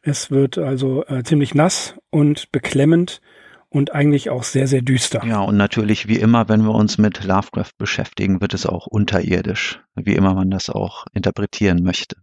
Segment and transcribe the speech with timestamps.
[0.00, 3.20] Es wird also äh, ziemlich nass und beklemmend
[3.68, 5.22] und eigentlich auch sehr, sehr düster.
[5.26, 9.82] Ja, und natürlich, wie immer, wenn wir uns mit Lovecraft beschäftigen, wird es auch unterirdisch,
[9.96, 12.16] wie immer man das auch interpretieren möchte.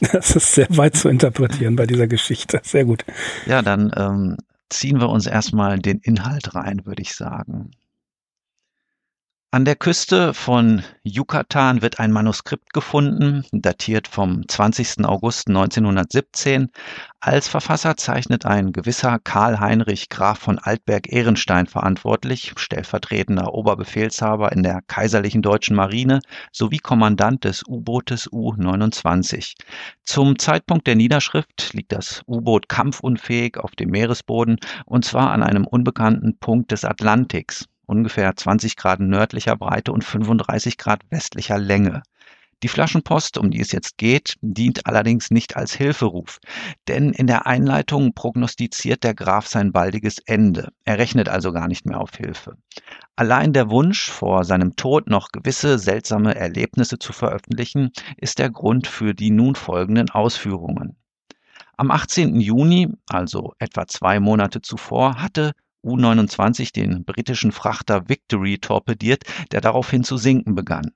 [0.12, 2.60] Das ist sehr weit zu interpretieren bei dieser Geschichte.
[2.64, 3.04] Sehr gut.
[3.46, 4.36] Ja, dann ähm,
[4.68, 7.70] ziehen wir uns erstmal den Inhalt rein, würde ich sagen.
[9.54, 15.04] An der Küste von Yucatan wird ein Manuskript gefunden, datiert vom 20.
[15.04, 16.72] August 1917.
[17.20, 24.82] Als Verfasser zeichnet ein gewisser Karl Heinrich Graf von Altberg-Ehrenstein verantwortlich, stellvertretender Oberbefehlshaber in der
[24.88, 26.18] Kaiserlichen Deutschen Marine
[26.50, 29.54] sowie Kommandant des U-Bootes U-29.
[30.02, 35.64] Zum Zeitpunkt der Niederschrift liegt das U-Boot kampfunfähig auf dem Meeresboden und zwar an einem
[35.64, 42.02] unbekannten Punkt des Atlantiks ungefähr 20 Grad nördlicher Breite und 35 Grad westlicher Länge.
[42.62, 46.38] Die Flaschenpost, um die es jetzt geht, dient allerdings nicht als Hilferuf,
[46.88, 50.70] denn in der Einleitung prognostiziert der Graf sein baldiges Ende.
[50.84, 52.56] Er rechnet also gar nicht mehr auf Hilfe.
[53.16, 58.86] Allein der Wunsch, vor seinem Tod noch gewisse seltsame Erlebnisse zu veröffentlichen, ist der Grund
[58.86, 60.96] für die nun folgenden Ausführungen.
[61.76, 62.40] Am 18.
[62.40, 65.52] Juni, also etwa zwei Monate zuvor, hatte
[65.84, 70.92] U-29 den britischen Frachter Victory torpediert, der daraufhin zu sinken begann.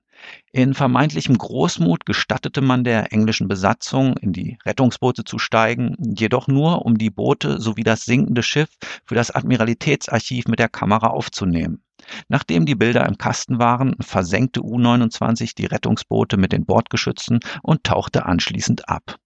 [0.51, 6.85] In vermeintlichem Großmut gestattete man der englischen Besatzung, in die Rettungsboote zu steigen, jedoch nur,
[6.85, 8.69] um die Boote sowie das sinkende Schiff
[9.05, 11.83] für das Admiralitätsarchiv mit der Kamera aufzunehmen.
[12.27, 18.25] Nachdem die Bilder im Kasten waren, versenkte U-29 die Rettungsboote mit den Bordgeschützen und tauchte
[18.25, 19.17] anschließend ab.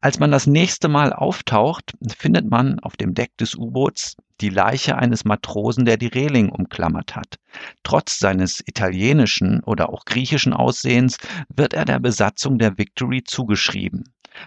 [0.00, 4.96] Als man das nächste Mal auftaucht, findet man auf dem Deck des U-Boots die Leiche
[4.96, 7.40] eines Matrosen, der die Reling umklammert hat.
[7.82, 14.04] Trotz seines italienischen oder auch griechischen Aussehens wird er der Besatzung der Victory zugeschrieben.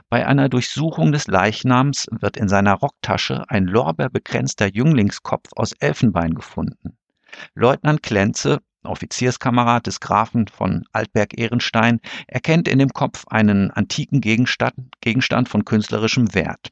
[0.10, 6.98] Bei einer Durchsuchung des Leichnams wird in seiner Rocktasche ein lorbeerbekränzter Jünglingskopf aus Elfenbein gefunden.
[7.56, 15.50] Leutnant Klenze Offizierskamerad des Grafen von Altberg-Ehrenstein, erkennt in dem Kopf einen antiken Gegenstand, Gegenstand
[15.50, 16.70] von künstlerischem Wert.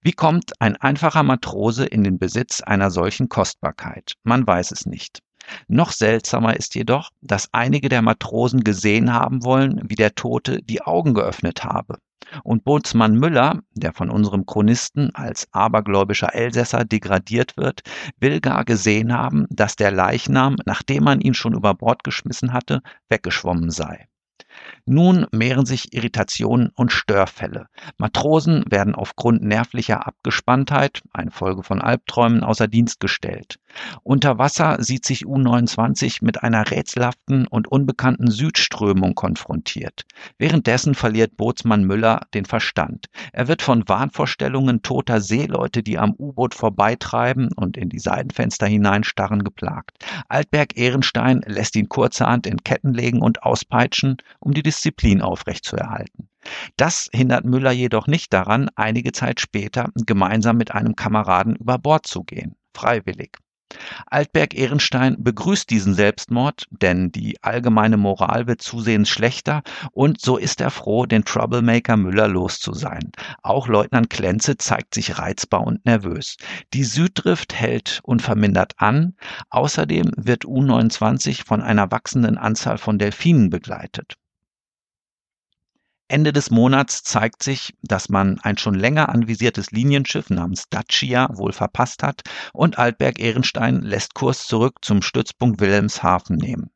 [0.00, 4.14] Wie kommt ein einfacher Matrose in den Besitz einer solchen Kostbarkeit?
[4.24, 5.20] Man weiß es nicht.
[5.68, 10.82] Noch seltsamer ist jedoch, dass einige der Matrosen gesehen haben wollen, wie der Tote die
[10.82, 11.98] Augen geöffnet habe.
[12.44, 17.82] Und Bootsmann Müller, der von unserem Chronisten als abergläubischer Elsässer degradiert wird,
[18.18, 22.80] will gar gesehen haben, dass der Leichnam, nachdem man ihn schon über Bord geschmissen hatte,
[23.08, 24.08] weggeschwommen sei.
[24.84, 27.66] Nun mehren sich Irritationen und Störfälle.
[27.98, 33.58] Matrosen werden aufgrund nervlicher Abgespanntheit, eine Folge von Albträumen, außer Dienst gestellt.
[34.02, 40.04] Unter Wasser sieht sich U-29 mit einer rätselhaften und unbekannten Südströmung konfrontiert.
[40.38, 43.06] Währenddessen verliert Bootsmann Müller den Verstand.
[43.32, 49.44] Er wird von Wahnvorstellungen toter Seeleute, die am U-Boot vorbeitreiben und in die Seitenfenster hineinstarren,
[49.44, 49.98] geplagt.
[50.28, 56.28] Altberg Ehrenstein lässt ihn kurzerhand in Ketten legen und auspeitschen, um die Disziplin aufrechtzuerhalten.
[56.76, 62.06] Das hindert Müller jedoch nicht daran, einige Zeit später gemeinsam mit einem Kameraden über Bord
[62.06, 62.56] zu gehen.
[62.74, 63.38] Freiwillig.
[64.06, 70.60] Altberg Ehrenstein begrüßt diesen Selbstmord, denn die allgemeine Moral wird zusehends schlechter und so ist
[70.60, 73.12] er froh, den Troublemaker Müller los zu sein.
[73.42, 76.36] Auch Leutnant Klenze zeigt sich reizbar und nervös.
[76.74, 79.14] Die Süddrift hält unvermindert an.
[79.50, 84.16] Außerdem wird U29 von einer wachsenden Anzahl von Delfinen begleitet.
[86.12, 91.52] Ende des Monats zeigt sich, dass man ein schon länger anvisiertes Linienschiff namens Dacia wohl
[91.52, 92.20] verpasst hat
[92.52, 96.70] und Altberg Ehrenstein lässt Kurs zurück zum Stützpunkt Wilhelmshaven nehmen.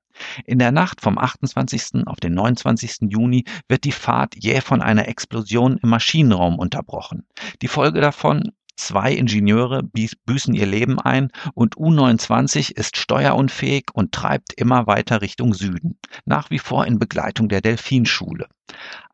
[0.46, 2.06] In der Nacht vom 28.
[2.06, 3.10] auf den 29.
[3.10, 7.26] Juni wird die Fahrt jäh von einer Explosion im Maschinenraum unterbrochen.
[7.60, 14.52] Die Folge davon Zwei Ingenieure büßen ihr Leben ein und U-29 ist steuerunfähig und treibt
[14.52, 18.48] immer weiter Richtung Süden, nach wie vor in Begleitung der Delfinschule.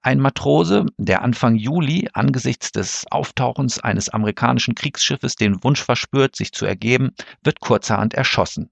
[0.04, 6.50] Ein Matrose, der Anfang Juli angesichts des Auftauchens eines amerikanischen Kriegsschiffes den Wunsch verspürt, sich
[6.50, 7.12] zu ergeben,
[7.44, 8.68] wird kurzerhand erschossen.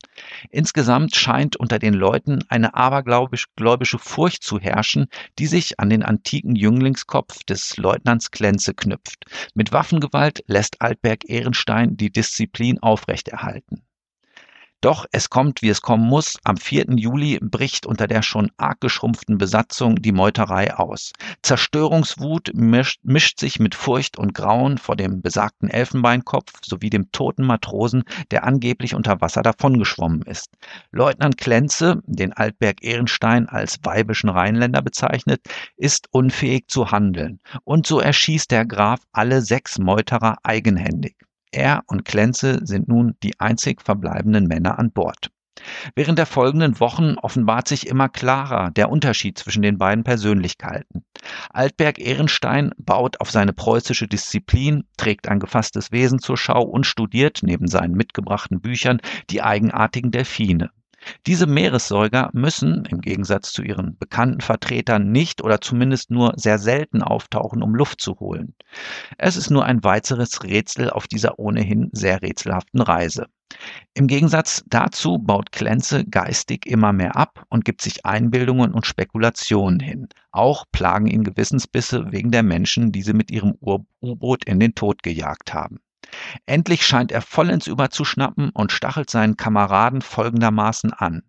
[0.51, 5.07] Insgesamt scheint unter den Leuten eine abergläubische Furcht zu herrschen,
[5.39, 9.27] die sich an den antiken Jünglingskopf des Leutnants Klenze knüpft.
[9.55, 13.85] Mit Waffengewalt lässt Altberg Ehrenstein die Disziplin aufrechterhalten.
[14.83, 16.39] Doch es kommt, wie es kommen muss.
[16.43, 16.87] Am 4.
[16.97, 21.13] Juli bricht unter der schon arg geschrumpften Besatzung die Meuterei aus.
[21.43, 27.45] Zerstörungswut mischt, mischt sich mit Furcht und Grauen vor dem besagten Elfenbeinkopf sowie dem toten
[27.45, 30.49] Matrosen, der angeblich unter Wasser davongeschwommen ist.
[30.93, 35.43] Leutnant Klenze, den Altberg Ehrenstein als weibischen Rheinländer bezeichnet,
[35.77, 37.41] ist unfähig zu handeln.
[37.65, 41.17] Und so erschießt der Graf alle sechs Meuterer eigenhändig.
[41.53, 45.31] Er und Klenze sind nun die einzig verbleibenden Männer an Bord.
[45.95, 51.05] Während der folgenden Wochen offenbart sich immer klarer der Unterschied zwischen den beiden Persönlichkeiten.
[51.51, 57.41] Altberg Ehrenstein baut auf seine preußische Disziplin, trägt ein gefasstes Wesen zur Schau und studiert
[57.43, 60.71] neben seinen mitgebrachten Büchern die eigenartigen Delfine.
[61.27, 67.03] Diese Meeressäuger müssen, im Gegensatz zu ihren bekannten Vertretern, nicht oder zumindest nur sehr selten
[67.03, 68.55] auftauchen, um Luft zu holen.
[69.19, 73.27] Es ist nur ein weiteres Rätsel auf dieser ohnehin sehr rätselhaften Reise.
[73.95, 79.81] Im Gegensatz dazu baut Klenze geistig immer mehr ab und gibt sich Einbildungen und Spekulationen
[79.81, 80.09] hin.
[80.31, 85.03] Auch plagen ihn Gewissensbisse wegen der Menschen, die sie mit ihrem U-Boot in den Tod
[85.03, 85.81] gejagt haben.
[86.47, 91.23] Endlich scheint er vollends überzuschnappen und stachelt seinen Kameraden folgendermaßen an.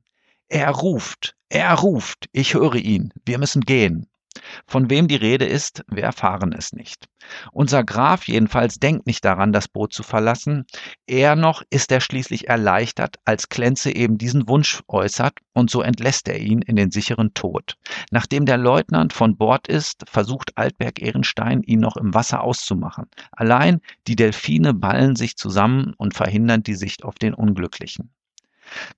[0.47, 4.07] Er ruft, er ruft, ich höre ihn, wir müssen gehen.
[4.65, 7.07] Von wem die Rede ist, wir erfahren es nicht.
[7.51, 10.65] Unser Graf jedenfalls denkt nicht daran, das Boot zu verlassen.
[11.05, 16.27] Eher noch ist er schließlich erleichtert, als Klenze eben diesen Wunsch äußert, und so entlässt
[16.27, 17.77] er ihn in den sicheren Tod.
[18.09, 23.07] Nachdem der Leutnant von Bord ist, versucht Altberg Ehrenstein, ihn noch im Wasser auszumachen.
[23.31, 28.11] Allein die Delfine ballen sich zusammen und verhindern die Sicht auf den Unglücklichen.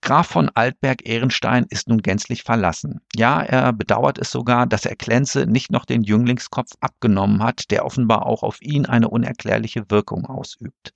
[0.01, 3.01] Graf von Altberg-Ehrenstein ist nun gänzlich verlassen.
[3.15, 7.85] Ja, er bedauert es sogar, dass er Klenze nicht noch den Jünglingskopf abgenommen hat, der
[7.85, 10.93] offenbar auch auf ihn eine unerklärliche Wirkung ausübt.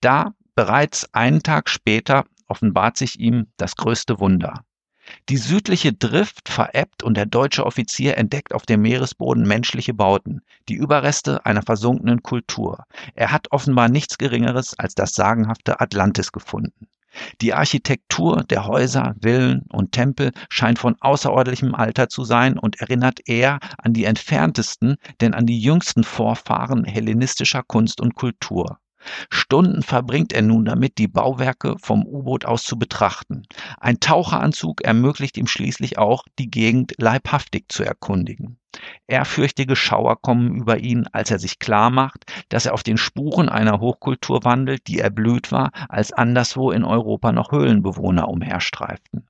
[0.00, 4.64] Da, bereits einen Tag später, offenbart sich ihm das größte Wunder.
[5.28, 10.74] Die südliche Drift verebbt und der deutsche Offizier entdeckt auf dem Meeresboden menschliche Bauten, die
[10.74, 12.84] Überreste einer versunkenen Kultur.
[13.14, 16.88] Er hat offenbar nichts Geringeres als das sagenhafte Atlantis gefunden.
[17.40, 23.20] Die Architektur der Häuser, Villen und Tempel scheint von außerordentlichem Alter zu sein und erinnert
[23.26, 28.78] eher an die entferntesten, denn an die jüngsten Vorfahren hellenistischer Kunst und Kultur.
[29.30, 33.42] Stunden verbringt er nun damit, die Bauwerke vom U-Boot aus zu betrachten.
[33.78, 38.58] Ein Taucheranzug ermöglicht ihm schließlich auch, die Gegend leibhaftig zu erkundigen.
[39.06, 43.50] Ehrfürchtige Schauer kommen über ihn, als er sich klar macht, dass er auf den Spuren
[43.50, 49.28] einer Hochkultur wandelt, die erblüht war, als anderswo in Europa noch Höhlenbewohner umherstreiften.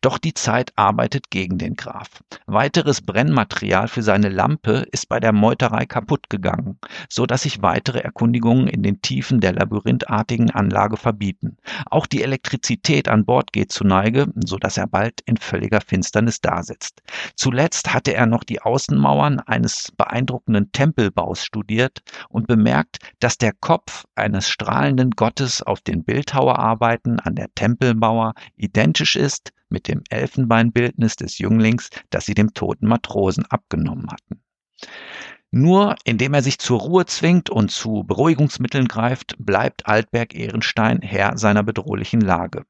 [0.00, 2.08] Doch die Zeit arbeitet gegen den Graf.
[2.46, 6.78] Weiteres Brennmaterial für seine Lampe ist bei der Meuterei kaputt gegangen,
[7.08, 11.56] so dass sich weitere Erkundigungen in den Tiefen der labyrinthartigen Anlage verbieten.
[11.86, 16.40] Auch die Elektrizität an Bord geht zu Neige, so dass er bald in völliger Finsternis
[16.40, 17.02] dasitzt.
[17.36, 24.04] Zuletzt hatte er noch die Außenmauern eines beeindruckenden Tempelbaus studiert und bemerkt, dass der Kopf
[24.14, 31.38] eines strahlenden Gottes auf den Bildhauerarbeiten an der Tempelmauer identisch ist mit dem Elfenbeinbildnis des
[31.38, 34.42] Jünglings, das sie dem toten Matrosen abgenommen hatten.
[35.50, 41.36] Nur indem er sich zur Ruhe zwingt und zu Beruhigungsmitteln greift, bleibt Altberg Ehrenstein Herr
[41.36, 42.64] seiner bedrohlichen Lage.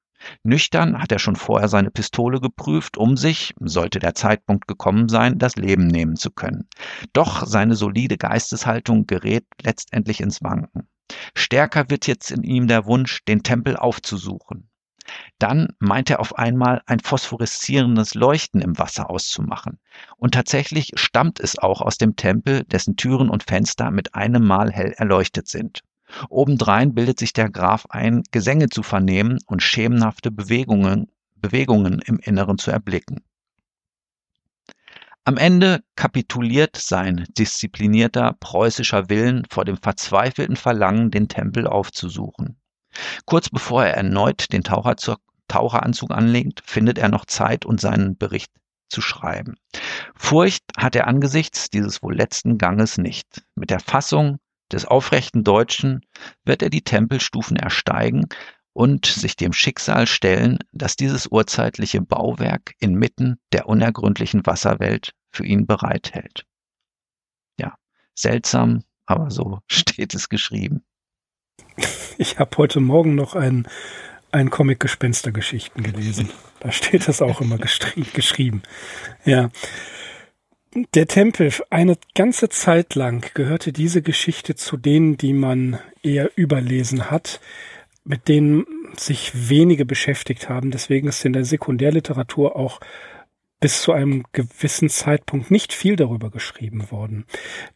[0.44, 5.38] Nüchtern hat er schon vorher seine Pistole geprüft, um sich, sollte der Zeitpunkt gekommen sein,
[5.38, 6.68] das Leben nehmen zu können.
[7.12, 10.88] Doch seine solide Geisteshaltung gerät letztendlich ins Wanken.
[11.35, 14.68] Stärker wird jetzt in ihm der Wunsch, den Tempel aufzusuchen.
[15.38, 19.78] Dann meint er auf einmal ein phosphoreszierendes Leuchten im Wasser auszumachen.
[20.16, 24.71] Und tatsächlich stammt es auch aus dem Tempel, dessen Türen und Fenster mit einem Mal
[24.71, 25.82] hell erleuchtet sind.
[26.28, 32.59] Obendrein bildet sich der Graf ein, Gesänge zu vernehmen und schemenhafte Bewegungen, Bewegungen im Inneren
[32.59, 33.25] zu erblicken.
[35.25, 42.56] Am Ende kapituliert sein disziplinierter preußischer Willen vor dem verzweifelten Verlangen, den Tempel aufzusuchen.
[43.26, 48.52] Kurz bevor er erneut den Taucheranzug anlegt, findet er noch Zeit, und seinen Bericht
[48.88, 49.56] zu schreiben.
[50.14, 53.42] Furcht hat er angesichts dieses wohl letzten Ganges nicht.
[53.54, 54.38] Mit der Fassung
[54.70, 56.00] des aufrechten Deutschen
[56.44, 58.26] wird er die Tempelstufen ersteigen
[58.75, 65.66] und sich dem Schicksal stellen, das dieses urzeitliche Bauwerk inmitten der unergründlichen Wasserwelt für ihn
[65.66, 66.46] bereithält.
[68.14, 70.84] Seltsam, aber so steht es geschrieben.
[72.18, 73.66] Ich habe heute Morgen noch ein,
[74.30, 76.30] ein Comic Gespenstergeschichten gelesen.
[76.61, 77.59] Da steht das auch immer
[78.14, 78.62] geschrieben.
[79.25, 79.50] Ja.
[80.94, 87.11] Der Tempel, eine ganze Zeit lang gehörte diese Geschichte zu denen, die man eher überlesen
[87.11, 87.40] hat,
[88.04, 88.64] mit denen
[88.97, 90.71] sich wenige beschäftigt haben.
[90.71, 92.80] Deswegen ist in der Sekundärliteratur auch
[93.61, 97.26] bis zu einem gewissen Zeitpunkt nicht viel darüber geschrieben worden.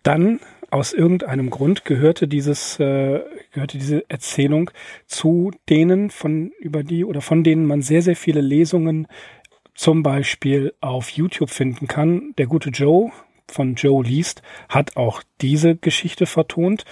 [0.03, 0.41] Dann
[0.77, 3.21] aus irgendeinem Grund gehörte dieses äh,
[3.53, 4.71] gehörte diese Erzählung
[5.07, 9.07] zu denen von über die oder von denen man sehr sehr viele Lesungen
[9.75, 12.35] zum Beispiel auf YouTube finden kann.
[12.39, 13.11] Der gute Joe
[13.49, 16.85] von Joe liest hat auch diese Geschichte vertont.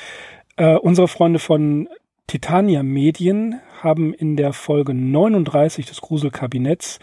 [0.56, 1.88] Äh, unsere Freunde von
[2.26, 7.00] Titania Medien haben in der Folge 39 des Gruselkabinetts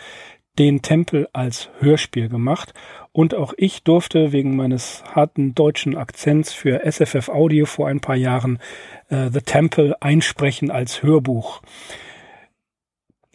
[0.60, 2.74] den Tempel als Hörspiel gemacht
[3.12, 8.16] und auch ich durfte wegen meines harten deutschen Akzents für SFF Audio vor ein paar
[8.16, 8.60] Jahren
[9.10, 11.62] äh, The Temple einsprechen als Hörbuch.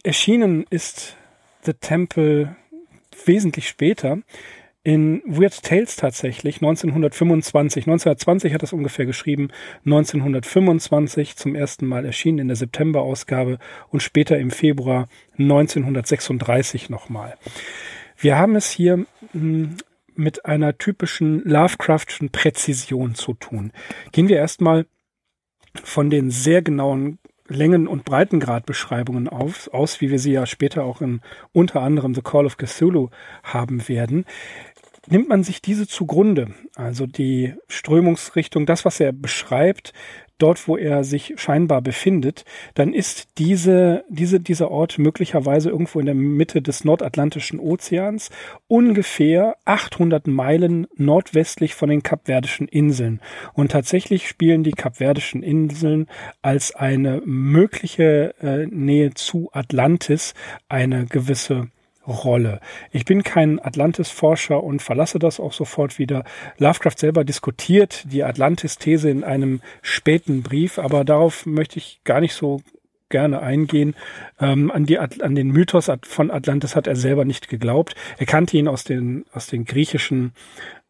[0.03, 1.17] Erschienen ist
[1.63, 2.55] The Temple
[3.25, 4.19] wesentlich später
[4.87, 7.87] in Weird Tales tatsächlich 1925.
[7.87, 9.49] 1920 hat es ungefähr geschrieben,
[9.83, 17.35] 1925 zum ersten Mal erschienen in der September-Ausgabe und später im Februar 1936 nochmal.
[18.15, 19.75] Wir haben es hier hm,
[20.15, 23.73] mit einer typischen Lovecraftschen Präzision zu tun.
[24.13, 24.85] Gehen wir erstmal
[25.83, 31.01] von den sehr genauen Längen- und Breitengradbeschreibungen auf, aus, wie wir sie ja später auch
[31.01, 31.21] in
[31.53, 33.09] unter anderem The Call of Cthulhu
[33.43, 34.25] haben werden.
[35.09, 39.93] Nimmt man sich diese zugrunde, also die Strömungsrichtung, das, was er beschreibt,
[40.37, 42.45] dort, wo er sich scheinbar befindet,
[42.75, 48.29] dann ist diese, diese, dieser Ort möglicherweise irgendwo in der Mitte des Nordatlantischen Ozeans,
[48.67, 53.21] ungefähr 800 Meilen nordwestlich von den Kapverdischen Inseln.
[53.53, 56.07] Und tatsächlich spielen die Kapverdischen Inseln
[56.41, 60.33] als eine mögliche äh, Nähe zu Atlantis
[60.67, 61.69] eine gewisse
[62.07, 62.59] Rolle.
[62.91, 66.23] Ich bin kein Atlantis-Forscher und verlasse das auch sofort wieder.
[66.57, 72.33] Lovecraft selber diskutiert die Atlantis-These in einem späten Brief, aber darauf möchte ich gar nicht
[72.33, 72.61] so
[73.09, 73.95] gerne eingehen.
[74.39, 77.95] Ähm, an, die, an den Mythos von Atlantis hat er selber nicht geglaubt.
[78.17, 80.33] Er kannte ihn aus den, aus den griechischen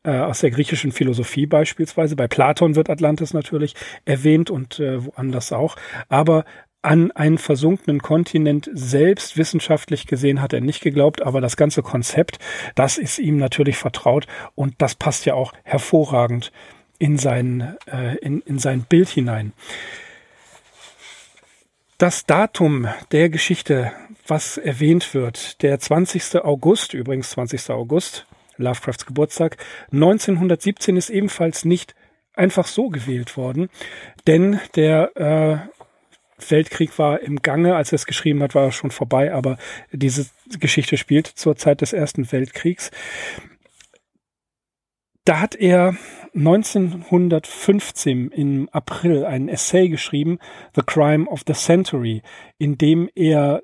[0.04, 2.16] äh, aus der griechischen Philosophie beispielsweise.
[2.16, 5.76] Bei Platon wird Atlantis natürlich erwähnt und äh, woanders auch.
[6.08, 6.46] Aber
[6.82, 12.40] an einen versunkenen Kontinent selbst wissenschaftlich gesehen hat er nicht geglaubt, aber das ganze Konzept,
[12.76, 16.52] das ist ihm natürlich vertraut und das passt ja auch hervorragend
[17.00, 19.54] in sein, äh, in, in sein Bild hinein.
[21.98, 23.92] Das Datum der Geschichte,
[24.28, 26.44] was erwähnt wird, der 20.
[26.44, 27.72] August, übrigens 20.
[27.72, 29.58] August, Lovecrafts Geburtstag,
[29.92, 31.96] 1917 ist ebenfalls nicht
[32.34, 33.70] einfach so gewählt worden,
[34.28, 35.78] denn der äh,
[36.50, 39.58] Weltkrieg war im Gange, als er es geschrieben hat, war er schon vorbei, aber
[39.92, 40.28] diese
[40.60, 42.92] Geschichte spielt zur Zeit des Ersten Weltkriegs.
[45.26, 45.98] Da hat er
[46.34, 50.40] 1915 im April einen Essay geschrieben,
[50.76, 52.22] The Crime of the Century,
[52.58, 53.62] in dem er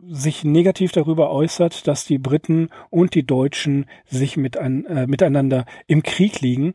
[0.00, 5.66] sich negativ darüber äußert, dass die Briten und die Deutschen sich mit ein, äh, miteinander
[5.88, 6.74] im Krieg liegen.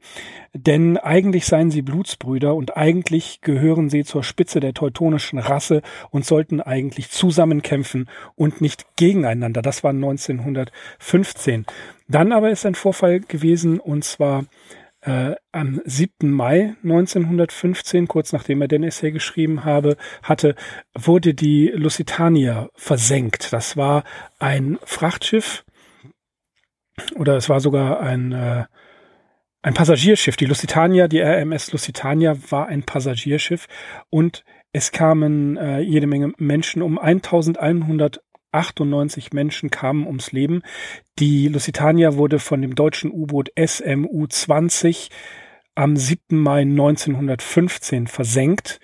[0.54, 6.26] Denn eigentlich seien sie Blutsbrüder und eigentlich gehören sie zur Spitze der teutonischen Rasse und
[6.26, 9.62] sollten eigentlich zusammenkämpfen und nicht gegeneinander.
[9.62, 11.66] Das war 1915.
[12.10, 14.44] Dann aber ist ein Vorfall gewesen und zwar
[15.06, 16.32] äh, am 7.
[16.32, 20.56] Mai 1915, kurz nachdem er den Essay geschrieben habe, hatte,
[20.94, 23.52] wurde die Lusitania versenkt.
[23.54, 24.04] Das war
[24.40, 25.66] ein Frachtschiff
[27.16, 28.66] oder es war sogar ein, äh,
[29.62, 30.38] ein Passagierschiff.
[30.38, 33.68] Die Lusitania, die RMS Lusitania war ein Passagierschiff
[34.10, 38.22] und es kamen äh, jede Menge Menschen um 1100
[38.54, 40.62] 98 Menschen kamen ums Leben.
[41.20, 45.10] Die Lusitania wurde von dem deutschen U-Boot SMU 20
[45.76, 46.38] am 7.
[46.38, 48.80] Mai 1915 versenkt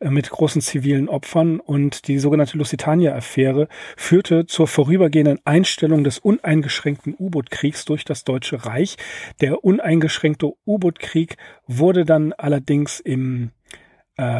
[0.00, 7.14] äh, mit großen zivilen Opfern und die sogenannte Lusitania-Affäre führte zur vorübergehenden Einstellung des uneingeschränkten
[7.18, 8.96] U-Boot-Kriegs durch das Deutsche Reich.
[9.40, 13.50] Der uneingeschränkte U-Boot-Krieg wurde dann allerdings im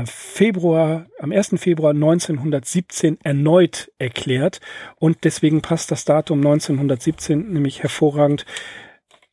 [0.06, 1.54] Februar, am 1.
[1.56, 4.60] Februar 1917 erneut erklärt
[4.98, 8.46] und deswegen passt das Datum 1917 nämlich hervorragend.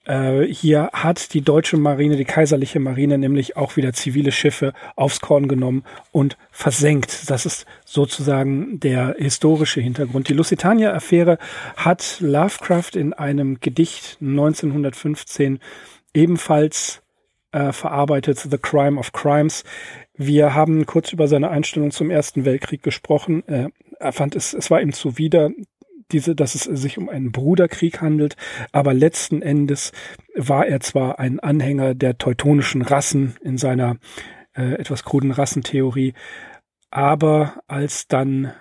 [0.06, 5.22] Äh, hier hat die deutsche Marine, die kaiserliche Marine nämlich auch wieder zivile Schiffe aufs
[5.22, 7.30] Korn genommen und versenkt.
[7.30, 10.28] Das ist sozusagen der historische Hintergrund.
[10.28, 11.38] Die Lusitania-Affäre
[11.78, 15.60] hat Lovecraft in einem Gedicht 1915
[16.14, 17.02] ebenfalls
[17.54, 19.64] äh, verarbeitet, The Crime of Crimes.
[20.16, 23.44] Wir haben kurz über seine Einstellung zum Ersten Weltkrieg gesprochen.
[24.00, 25.50] Er fand es, es war ihm zuwider,
[26.12, 28.36] diese, dass es sich um einen Bruderkrieg handelt,
[28.72, 29.92] aber letzten Endes
[30.36, 33.98] war er zwar ein Anhänger der teutonischen Rassen in seiner
[34.56, 36.14] äh, etwas kruden Rassentheorie,
[36.92, 38.54] aber als dann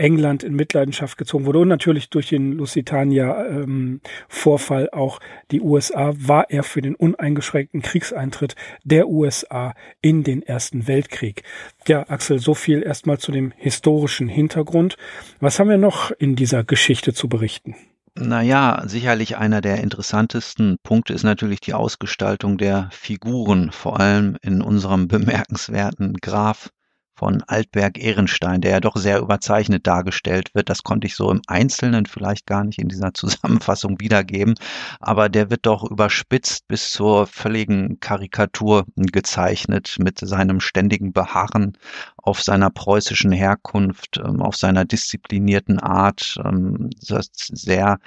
[0.00, 6.48] England in Mitleidenschaft gezogen wurde und natürlich durch den Lusitania-Vorfall ähm, auch die USA, war
[6.50, 11.42] er für den uneingeschränkten Kriegseintritt der USA in den Ersten Weltkrieg.
[11.86, 14.96] Ja, Axel, so viel erstmal zu dem historischen Hintergrund.
[15.38, 17.76] Was haben wir noch in dieser Geschichte zu berichten?
[18.18, 24.62] Naja, sicherlich einer der interessantesten Punkte ist natürlich die Ausgestaltung der Figuren, vor allem in
[24.62, 26.70] unserem bemerkenswerten Graf
[27.20, 30.70] von Altberg-Ehrenstein, der ja doch sehr überzeichnet dargestellt wird.
[30.70, 34.54] Das konnte ich so im Einzelnen vielleicht gar nicht in dieser Zusammenfassung wiedergeben,
[35.00, 41.76] aber der wird doch überspitzt bis zur völligen Karikatur gezeichnet mit seinem ständigen Beharren
[42.16, 47.98] auf seiner preußischen Herkunft, ähm, auf seiner disziplinierten Art, ähm, das sehr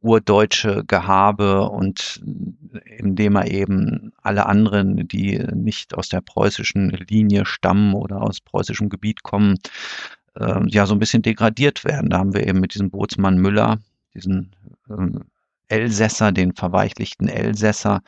[0.00, 2.22] urdeutsche Gehabe und
[2.84, 8.88] indem er eben alle anderen, die nicht aus der preußischen Linie stammen oder aus preußischem
[8.88, 9.56] Gebiet kommen,
[10.36, 12.10] äh, ja so ein bisschen degradiert werden.
[12.10, 13.78] Da haben wir eben mit diesem Bootsmann Müller,
[14.14, 14.54] diesen
[14.88, 15.18] äh,
[15.68, 18.02] Elsässer, den verweichlichten Elsässer,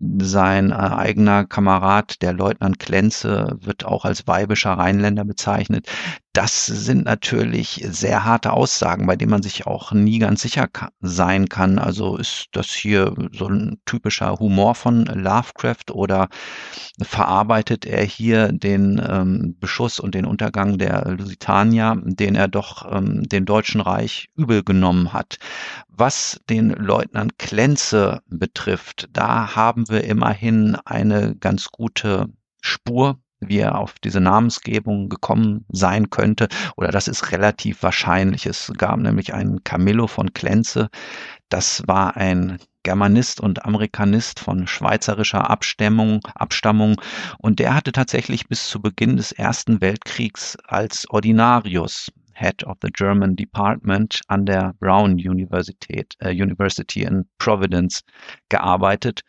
[0.00, 5.88] sein äh, eigener Kamerad, der Leutnant Klenze, wird auch als weibischer Rheinländer bezeichnet.
[6.32, 10.68] Das sind natürlich sehr harte Aussagen, bei denen man sich auch nie ganz sicher
[11.00, 11.80] sein kann.
[11.80, 16.28] Also ist das hier so ein typischer Humor von Lovecraft oder
[17.02, 23.24] verarbeitet er hier den ähm, Beschuss und den Untergang der Lusitania, den er doch ähm,
[23.24, 25.38] dem Deutschen Reich übel genommen hat?
[25.88, 32.28] Was den Leutnant Klenze betrifft, da haben wir immerhin eine ganz gute
[32.60, 38.46] Spur wie er auf diese Namensgebung gekommen sein könnte, oder das ist relativ wahrscheinlich.
[38.46, 40.88] Es gab nämlich einen Camillo von Klenze,
[41.48, 47.00] das war ein Germanist und Amerikanist von schweizerischer Abstammung, Abstammung
[47.38, 52.10] und der hatte tatsächlich bis zu Beginn des Ersten Weltkriegs als Ordinarius
[52.40, 58.02] Head of the German Department an der Brown Universität, äh, University in Providence
[58.48, 59.22] gearbeitet.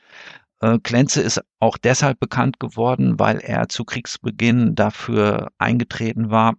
[0.61, 6.53] Äh, Klenze ist auch deshalb bekannt geworden, weil er zu Kriegsbeginn dafür eingetreten war,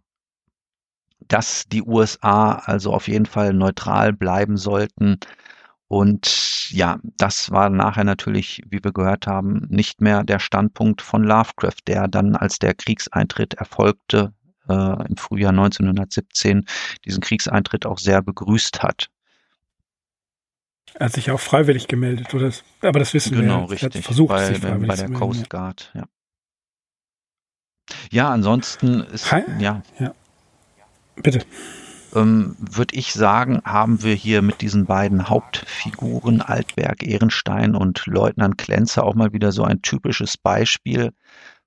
[1.28, 5.18] dass die USA also auf jeden Fall neutral bleiben sollten.
[5.88, 11.22] Und ja, das war nachher natürlich, wie wir gehört haben, nicht mehr der Standpunkt von
[11.22, 14.32] Lovecraft, der dann, als der Kriegseintritt erfolgte,
[14.68, 16.64] äh, im Frühjahr 1917,
[17.04, 19.08] diesen Kriegseintritt auch sehr begrüßt hat.
[20.94, 22.52] Er hat sich auch freiwillig gemeldet, oder?
[22.82, 23.52] Aber das wissen genau, wir.
[23.52, 23.94] Genau, richtig.
[23.94, 26.04] Er hat versucht, bei, sich freiwillig bei der zu Coast Guard, ja.
[28.10, 29.42] Ja, ansonsten ist, Hi?
[29.58, 29.82] ja.
[29.98, 30.14] ja.
[31.16, 31.44] Bitte.
[32.14, 38.58] Ähm, Würde ich sagen, haben wir hier mit diesen beiden Hauptfiguren, Altberg, Ehrenstein und Leutnant
[38.58, 41.12] Klenze, auch mal wieder so ein typisches Beispiel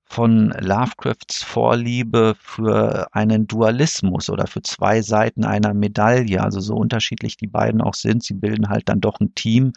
[0.08, 6.42] von Lovecrafts Vorliebe für einen Dualismus oder für zwei Seiten einer Medaille.
[6.42, 9.72] Also so unterschiedlich die beiden auch sind, sie bilden halt dann doch ein Team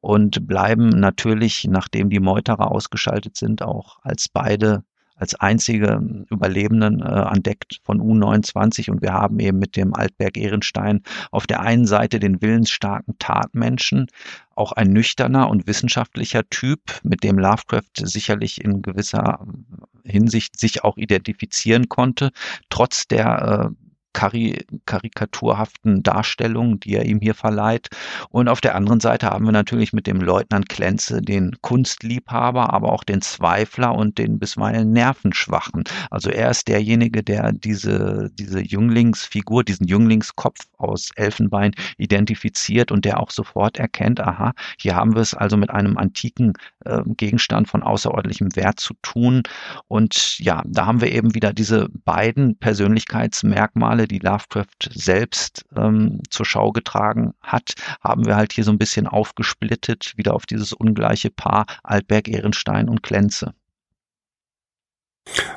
[0.00, 4.84] und bleiben natürlich, nachdem die Meuterer ausgeschaltet sind, auch als beide
[5.22, 10.36] als einzige Überlebenden äh, an Deck von U29 und wir haben eben mit dem Altberg
[10.36, 14.08] Ehrenstein auf der einen Seite den willensstarken Tatmenschen,
[14.56, 19.46] auch ein nüchterner und wissenschaftlicher Typ, mit dem Lovecraft sicherlich in gewisser
[20.04, 22.32] Hinsicht sich auch identifizieren konnte,
[22.68, 23.81] trotz der äh,
[24.12, 27.88] Kari karikaturhaften Darstellungen, die er ihm hier verleiht.
[28.30, 32.92] Und auf der anderen Seite haben wir natürlich mit dem Leutnant Klenze den Kunstliebhaber, aber
[32.92, 35.84] auch den Zweifler und den bisweilen Nervenschwachen.
[36.10, 43.20] Also er ist derjenige, der diese, diese Jünglingsfigur, diesen Jünglingskopf aus Elfenbein identifiziert und der
[43.20, 46.52] auch sofort erkennt, aha, hier haben wir es also mit einem antiken
[46.84, 49.42] äh, Gegenstand von außerordentlichem Wert zu tun.
[49.88, 56.20] Und ja, da haben wir eben wieder diese beiden Persönlichkeitsmerkmale, Merkmale, die Lovecraft selbst ähm,
[56.30, 60.72] zur Schau getragen hat, haben wir halt hier so ein bisschen aufgesplittet, wieder auf dieses
[60.72, 63.54] ungleiche Paar Altberg, Ehrenstein und Klenze.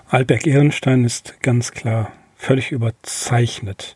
[0.07, 3.95] Altberg Ehrenstein ist ganz klar völlig überzeichnet.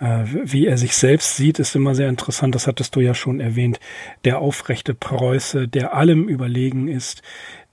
[0.00, 2.54] Äh, wie er sich selbst sieht, ist immer sehr interessant.
[2.54, 3.80] Das hattest du ja schon erwähnt.
[4.24, 7.22] Der aufrechte Preuße, der allem überlegen ist,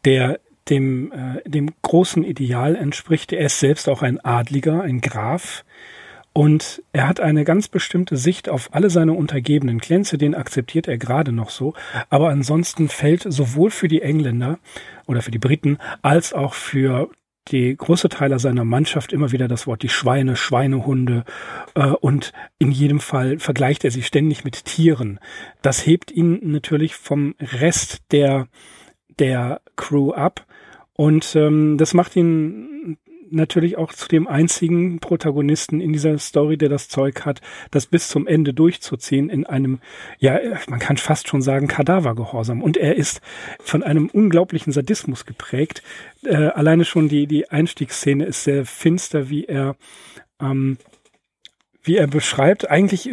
[0.06, 3.32] der dem, äh, dem großen Ideal entspricht.
[3.32, 5.64] Er ist selbst auch ein Adliger, ein Graf,
[6.38, 9.80] Und er hat eine ganz bestimmte Sicht auf alle seine Untergebenen.
[9.80, 11.74] Clancy, den akzeptiert er gerade noch so.
[12.10, 14.60] Aber ansonsten fällt sowohl für die Engländer
[15.08, 17.10] oder für die Briten als auch für
[17.50, 21.26] die große Teile seiner Mannschaft immer wieder das Wort die Schweine, Schweinehunde
[21.76, 25.20] äh, und in jedem Fall vergleicht er sie ständig mit Tieren.
[25.62, 28.48] Das hebt ihn natürlich vom Rest der
[29.20, 30.46] der Crew ab
[30.94, 32.75] und ähm, das macht ihn
[33.30, 38.10] natürlich auch zu dem einzigen Protagonisten in dieser Story, der das Zeug hat, das bis
[38.10, 39.80] zum Ende durchzuziehen in einem,
[40.20, 42.62] ja, man kann fast schon sagen, Kadavergehorsam.
[42.62, 43.22] Und er ist
[43.60, 45.84] von einem unglaublichen Sadismus geprägt.
[46.24, 49.76] Äh, alleine schon die, die Einstiegsszene ist sehr finster, wie er
[50.40, 50.78] ähm,
[51.86, 53.10] wie er beschreibt, eigentlich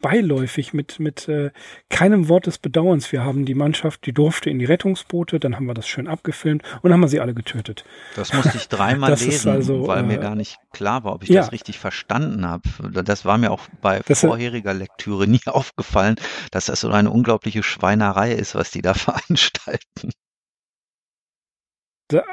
[0.00, 1.50] beiläufig mit, mit äh,
[1.88, 3.12] keinem Wort des Bedauerns.
[3.12, 6.62] Wir haben die Mannschaft, die durfte in die Rettungsboote, dann haben wir das schön abgefilmt
[6.82, 7.84] und haben wir sie alle getötet.
[8.16, 11.30] Das musste ich dreimal lesen, also, weil äh, mir gar nicht klar war, ob ich
[11.30, 11.40] ja.
[11.40, 12.62] das richtig verstanden habe.
[13.04, 16.16] Das war mir auch bei das, vorheriger Lektüre nie aufgefallen,
[16.50, 20.10] dass das so eine unglaubliche Schweinerei ist, was die da veranstalten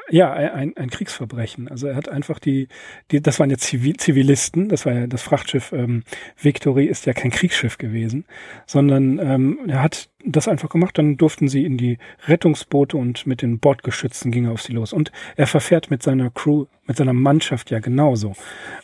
[0.10, 1.68] ja, ein, ein Kriegsverbrechen.
[1.68, 2.68] Also er hat einfach die,
[3.12, 6.04] die das waren ja Zivil, Zivilisten, das war ja das Frachtschiff ähm,
[6.38, 8.26] Victory ist ja kein Kriegsschiff gewesen,
[8.66, 13.42] sondern ähm, er hat das einfach gemacht, dann durften sie in die Rettungsboote und mit
[13.42, 14.92] den Bordgeschützen ging er auf sie los.
[14.92, 18.34] Und er verfährt mit seiner Crew, mit seiner Mannschaft ja genauso.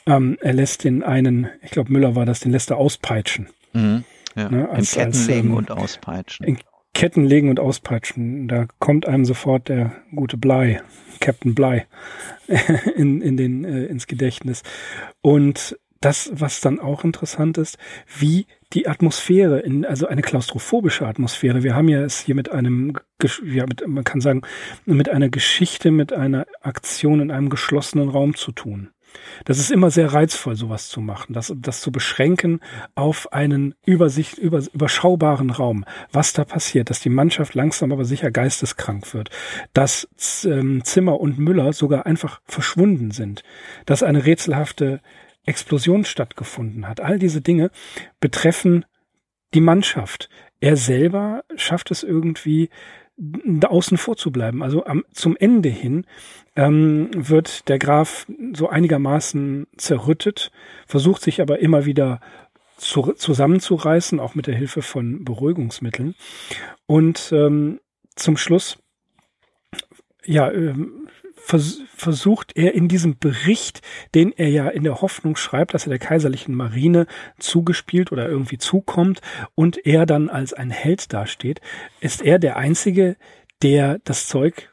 [0.05, 3.49] Ähm, er lässt den einen, ich glaube Müller war das, den lässt er auspeitschen.
[3.73, 4.03] Mhm.
[4.35, 6.45] Ja, ne, als, in Ketten legen ähm, und auspeitschen.
[6.45, 6.57] In,
[6.93, 8.47] Ketten legen und auspeitschen.
[8.47, 10.81] Da kommt einem sofort der gute Blei,
[11.19, 11.87] Captain Blei,
[12.95, 14.63] in, in den, äh, ins Gedächtnis.
[15.21, 17.77] Und das, was dann auch interessant ist,
[18.19, 21.63] wie die Atmosphäre, in, also eine klaustrophobische Atmosphäre.
[21.63, 22.97] Wir haben ja es hier mit einem,
[23.45, 24.41] ja, mit, man kann sagen,
[24.85, 28.89] mit einer Geschichte, mit einer Aktion in einem geschlossenen Raum zu tun.
[29.45, 32.59] Das ist immer sehr reizvoll, sowas zu machen, das, das zu beschränken
[32.95, 38.31] auf einen Übersicht, über, überschaubaren Raum, was da passiert, dass die Mannschaft langsam aber sicher
[38.31, 39.29] geisteskrank wird,
[39.73, 40.07] dass
[40.45, 43.43] ähm, Zimmer und Müller sogar einfach verschwunden sind,
[43.85, 45.01] dass eine rätselhafte
[45.45, 46.99] Explosion stattgefunden hat.
[46.99, 47.71] All diese Dinge
[48.19, 48.85] betreffen
[49.53, 50.29] die Mannschaft.
[50.59, 52.69] Er selber schafft es irgendwie,
[53.17, 54.63] da außen vor zu bleiben.
[54.63, 56.05] Also am, zum Ende hin
[56.55, 60.51] ähm, wird der Graf so einigermaßen zerrüttet,
[60.87, 62.19] versucht sich aber immer wieder
[62.77, 66.15] zu, zusammenzureißen, auch mit der Hilfe von Beruhigungsmitteln.
[66.87, 67.79] Und ähm,
[68.15, 68.79] zum Schluss,
[70.25, 71.07] ja, ähm,
[71.43, 73.81] vers versucht er in diesem Bericht,
[74.15, 77.05] den er ja in der Hoffnung schreibt, dass er der kaiserlichen Marine
[77.37, 79.21] zugespielt oder irgendwie zukommt
[79.53, 81.61] und er dann als ein Held dasteht,
[81.99, 83.17] ist er der Einzige,
[83.61, 84.71] der das Zeug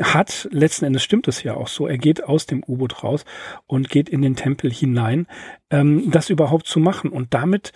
[0.00, 3.24] hat, letzten Endes stimmt es ja auch so, er geht aus dem U-Boot raus
[3.66, 5.26] und geht in den Tempel hinein,
[5.70, 7.10] ähm, das überhaupt zu machen.
[7.10, 7.72] Und damit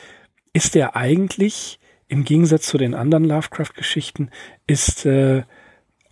[0.52, 4.30] ist er eigentlich, im Gegensatz zu den anderen Lovecraft-Geschichten,
[4.66, 5.42] ist äh,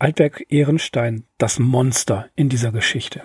[0.05, 3.23] Altberg Ehrenstein das Monster in dieser Geschichte.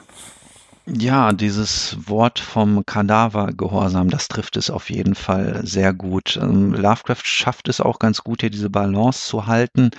[0.87, 6.39] Ja, dieses Wort vom Kadavergehorsam, das trifft es auf jeden Fall sehr gut.
[6.41, 9.91] Ähm, Lovecraft schafft es auch ganz gut, hier diese Balance zu halten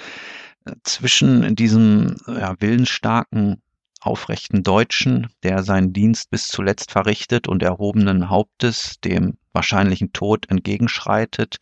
[0.65, 3.61] äh, zwischen diesem ja, willensstarken
[4.01, 11.57] aufrechten Deutschen, der seinen Dienst bis zuletzt verrichtet und erhobenen Hauptes dem wahrscheinlichen Tod entgegenschreitet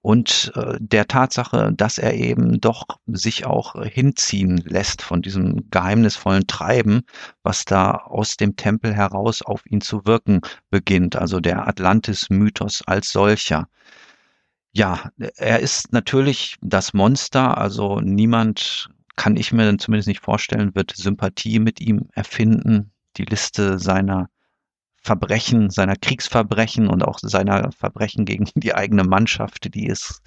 [0.00, 6.46] und äh, der Tatsache, dass er eben doch sich auch hinziehen lässt von diesem geheimnisvollen
[6.46, 7.02] Treiben,
[7.42, 13.10] was da aus dem Tempel heraus auf ihn zu wirken beginnt, also der Atlantis-Mythos als
[13.10, 13.68] solcher.
[14.72, 20.74] Ja, er ist natürlich das Monster, also niemand kann ich mir dann zumindest nicht vorstellen,
[20.74, 22.92] wird Sympathie mit ihm erfinden.
[23.16, 24.28] Die Liste seiner
[25.02, 30.22] Verbrechen, seiner Kriegsverbrechen und auch seiner Verbrechen gegen die eigene Mannschaft, die ist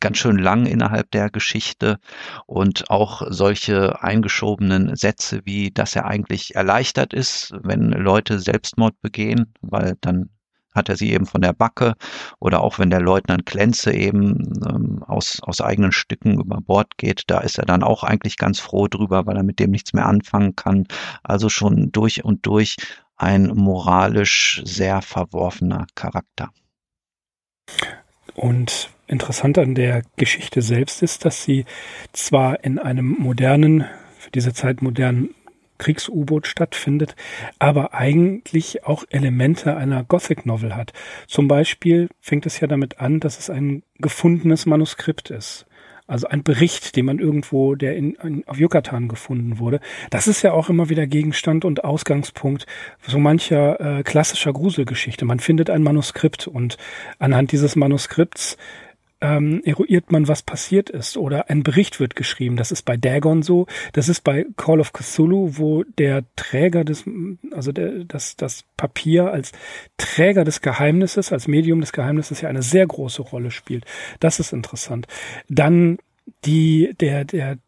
[0.00, 1.98] ganz schön lang innerhalb der Geschichte
[2.46, 9.54] und auch solche eingeschobenen Sätze wie, dass er eigentlich erleichtert ist, wenn Leute Selbstmord begehen,
[9.60, 10.30] weil dann
[10.76, 11.94] hat er sie eben von der Backe
[12.38, 17.24] oder auch wenn der Leutnant Klenze eben ähm, aus, aus eigenen Stücken über Bord geht,
[17.26, 20.06] da ist er dann auch eigentlich ganz froh drüber, weil er mit dem nichts mehr
[20.06, 20.86] anfangen kann.
[21.22, 22.76] Also schon durch und durch
[23.16, 26.50] ein moralisch sehr verworfener Charakter.
[28.34, 31.64] Und interessant an der Geschichte selbst ist, dass sie
[32.12, 33.86] zwar in einem modernen,
[34.18, 35.34] für diese Zeit modernen
[35.78, 37.16] Kriegs-U-Boot stattfindet,
[37.58, 40.92] aber eigentlich auch Elemente einer Gothic-Novel hat.
[41.26, 45.66] Zum Beispiel fängt es ja damit an, dass es ein gefundenes Manuskript ist.
[46.08, 49.80] Also ein Bericht, den man irgendwo, der in, in, auf Yucatan gefunden wurde.
[50.10, 52.66] Das ist ja auch immer wieder Gegenstand und Ausgangspunkt
[53.04, 55.24] so mancher äh, klassischer Gruselgeschichte.
[55.24, 56.76] Man findet ein Manuskript und
[57.18, 58.56] anhand dieses Manuskripts
[59.20, 61.16] ähm, eruiert man, was passiert ist.
[61.16, 62.56] Oder ein Bericht wird geschrieben.
[62.56, 63.66] Das ist bei Dagon so.
[63.92, 67.04] Das ist bei Call of Cthulhu, wo der Träger des,
[67.52, 69.52] also der, das, das Papier als
[69.96, 73.84] Träger des Geheimnisses, als Medium des Geheimnisses ja eine sehr große Rolle spielt.
[74.20, 75.06] Das ist interessant.
[75.48, 75.98] Dann
[76.44, 77.58] die, der, der,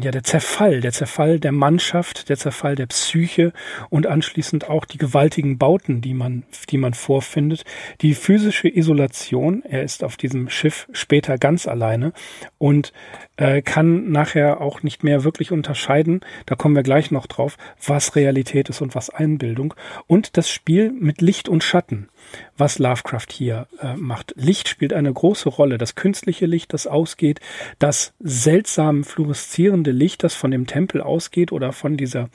[0.00, 3.52] ja, der Zerfall, der Zerfall der Mannschaft, der Zerfall der Psyche
[3.90, 7.64] und anschließend auch die gewaltigen Bauten, die man, die man vorfindet.
[8.00, 12.12] Die physische Isolation, er ist auf diesem Schiff später ganz alleine
[12.58, 12.92] und
[13.36, 18.16] äh, kann nachher auch nicht mehr wirklich unterscheiden, da kommen wir gleich noch drauf, was
[18.16, 19.74] Realität ist und was Einbildung.
[20.06, 22.08] Und das Spiel mit Licht und Schatten
[22.56, 24.34] was Lovecraft hier äh, macht.
[24.36, 25.78] Licht spielt eine große Rolle.
[25.78, 27.40] Das künstliche Licht, das ausgeht,
[27.78, 32.28] das seltsam fluoreszierende Licht, das von dem Tempel ausgeht oder von dieser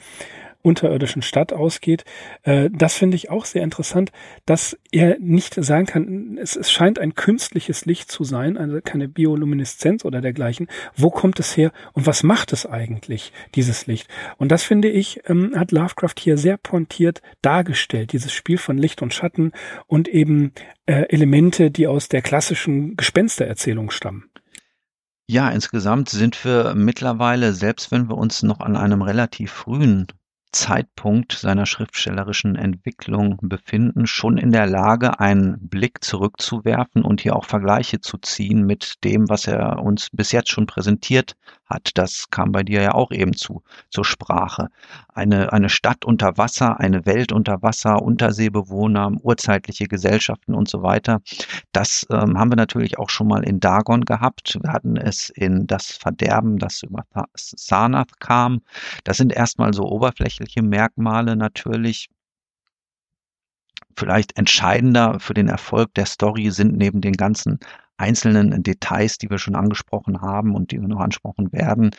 [0.62, 2.04] unterirdischen Stadt ausgeht.
[2.42, 4.12] Äh, das finde ich auch sehr interessant,
[4.46, 9.08] dass er nicht sagen kann, es, es scheint ein künstliches Licht zu sein, also keine
[9.08, 10.68] Biolumineszenz oder dergleichen.
[10.96, 14.08] Wo kommt es her und was macht es eigentlich, dieses Licht?
[14.38, 19.02] Und das finde ich, ähm, hat Lovecraft hier sehr pointiert dargestellt, dieses Spiel von Licht
[19.02, 19.52] und Schatten
[19.86, 20.52] und eben
[20.86, 24.24] äh, Elemente, die aus der klassischen Gespenstererzählung stammen.
[25.28, 30.06] Ja, insgesamt sind wir mittlerweile, selbst wenn wir uns noch an einem relativ frühen
[30.52, 37.46] Zeitpunkt seiner schriftstellerischen Entwicklung befinden, schon in der Lage, einen Blick zurückzuwerfen und hier auch
[37.46, 41.92] Vergleiche zu ziehen mit dem, was er uns bis jetzt schon präsentiert hat.
[41.94, 44.68] Das kam bei dir ja auch eben zu, zur Sprache.
[45.14, 51.22] Eine, eine Stadt unter Wasser, eine Welt unter Wasser, Unterseebewohner, urzeitliche Gesellschaften und so weiter.
[51.72, 54.58] Das ähm, haben wir natürlich auch schon mal in Dagon gehabt.
[54.60, 58.60] Wir hatten es in das Verderben, das über Sanath kam.
[59.04, 62.08] Das sind erstmal so oberflächliche oberflächliche Merkmale natürlich.
[63.96, 67.58] Vielleicht entscheidender für den Erfolg der Story sind neben den ganzen
[68.02, 71.90] einzelnen Details, die wir schon angesprochen haben und die wir noch ansprechen werden.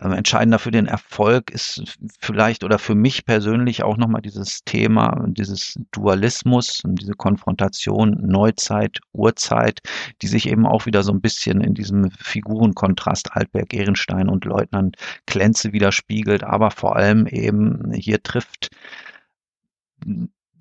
[0.00, 5.26] Äh, entscheidender für den Erfolg ist vielleicht oder für mich persönlich auch nochmal dieses Thema,
[5.28, 9.80] dieses Dualismus und diese Konfrontation Neuzeit, Urzeit,
[10.22, 14.96] die sich eben auch wieder so ein bisschen in diesem Figurenkontrast Altberg, Ehrenstein und Leutnant
[15.26, 18.70] Klenze widerspiegelt, aber vor allem eben hier trifft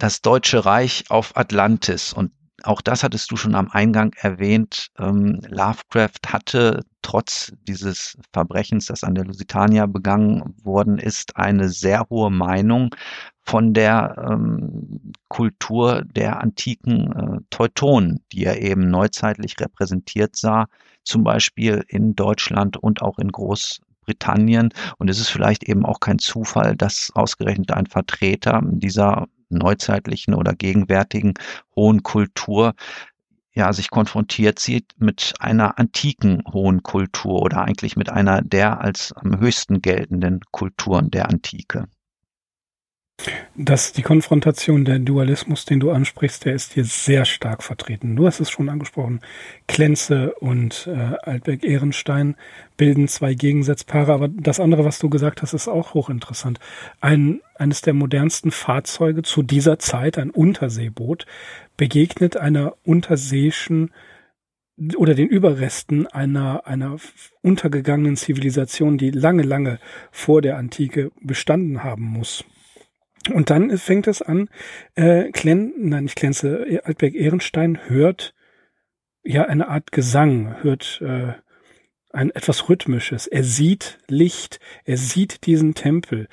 [0.02, 2.32] das Deutsche Reich auf Atlantis und
[2.64, 4.88] auch das hattest du schon am Eingang erwähnt.
[5.00, 12.06] Ähm, Lovecraft hatte trotz dieses Verbrechens, das an der Lusitania begangen worden ist, eine sehr
[12.10, 12.96] hohe Meinung
[13.44, 20.66] von der ähm, Kultur der antiken äh, Teutonen, die er eben neuzeitlich repräsentiert sah,
[21.04, 24.70] zum Beispiel in Deutschland und auch in Großbritannien.
[24.98, 30.54] Und es ist vielleicht eben auch kein Zufall, dass ausgerechnet ein Vertreter dieser neuzeitlichen oder
[30.54, 31.34] gegenwärtigen
[31.76, 32.74] hohen Kultur
[33.54, 39.14] ja sich konfrontiert sieht mit einer antiken hohen Kultur oder eigentlich mit einer der als
[39.14, 41.88] am höchsten geltenden Kulturen der Antike.
[43.56, 48.16] Dass die Konfrontation, der Dualismus, den du ansprichst, der ist hier sehr stark vertreten.
[48.16, 49.22] Du hast es schon angesprochen.
[49.68, 52.36] Klenze und äh, Altberg Ehrenstein
[52.78, 56.60] bilden zwei Gegensatzpaare, aber das andere, was du gesagt hast, ist auch hochinteressant.
[57.00, 61.26] Ein, eines der modernsten Fahrzeuge zu dieser Zeit, ein Unterseeboot,
[61.78, 63.92] begegnet einer unterseeischen
[64.96, 66.98] oder den Überresten einer, einer
[67.42, 69.80] untergegangenen Zivilisation, die lange, lange
[70.12, 72.44] vor der Antike bestanden haben muss.
[73.30, 74.50] Und dann fängt es an,
[74.96, 78.34] äh, Klen, nein, nicht Klenze, Altberg Ehrenstein hört
[79.24, 81.34] ja eine Art Gesang, hört äh,
[82.12, 83.28] ein etwas Rhythmisches.
[83.28, 86.28] Er sieht Licht, er sieht diesen Tempel.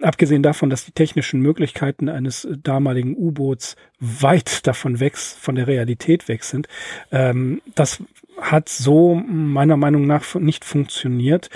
[0.00, 6.26] Abgesehen davon, dass die technischen Möglichkeiten eines damaligen U-Boots weit davon weg, von der Realität
[6.28, 6.66] weg sind,
[7.12, 8.02] ähm, das
[8.42, 11.48] hat so meiner Meinung nach nicht funktioniert.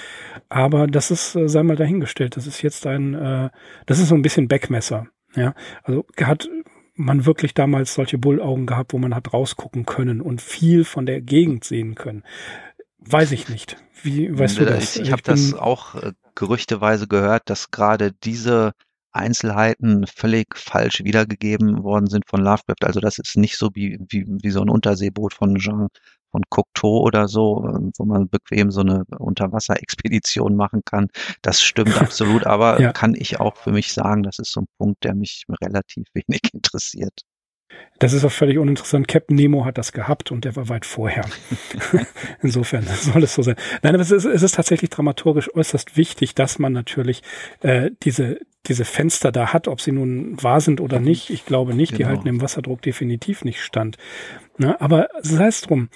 [0.48, 2.36] Aber das ist, äh, sei mal dahingestellt.
[2.36, 3.50] Das ist jetzt ein, äh,
[3.86, 5.06] das ist so ein bisschen Backmesser.
[5.34, 6.48] Ja, also hat
[6.94, 11.20] man wirklich damals solche Bullaugen gehabt, wo man hat rausgucken können und viel von der
[11.20, 12.22] Gegend sehen können.
[12.98, 13.76] Weiß ich nicht.
[14.02, 14.96] Wie weißt du das?
[14.96, 18.72] Ich, ich habe das auch äh, gerüchteweise gehört, dass gerade diese
[19.12, 22.84] Einzelheiten völlig falsch wiedergegeben worden sind von Lovecraft.
[22.84, 25.88] Also das ist nicht so wie, wie, wie so ein Unterseeboot von Jean
[26.36, 31.08] von Cocteau oder so, ähm, wo man bequem so eine Unterwasserexpedition machen kann.
[31.40, 32.92] Das stimmt absolut, aber ja.
[32.92, 36.42] kann ich auch für mich sagen, das ist so ein Punkt, der mich relativ wenig
[36.52, 37.22] interessiert.
[37.98, 39.08] Das ist auch völlig uninteressant.
[39.08, 41.24] Captain Nemo hat das gehabt und der war weit vorher.
[42.42, 43.56] Insofern soll es so sein.
[43.82, 47.22] Nein, aber es ist, es ist tatsächlich dramaturgisch äußerst wichtig, dass man natürlich
[47.60, 51.30] äh, diese, diese Fenster da hat, ob sie nun wahr sind oder nicht.
[51.30, 51.98] Ich glaube nicht, genau.
[51.98, 53.96] die halten im Wasserdruck definitiv nicht stand.
[54.58, 55.88] Na, aber sei es drum.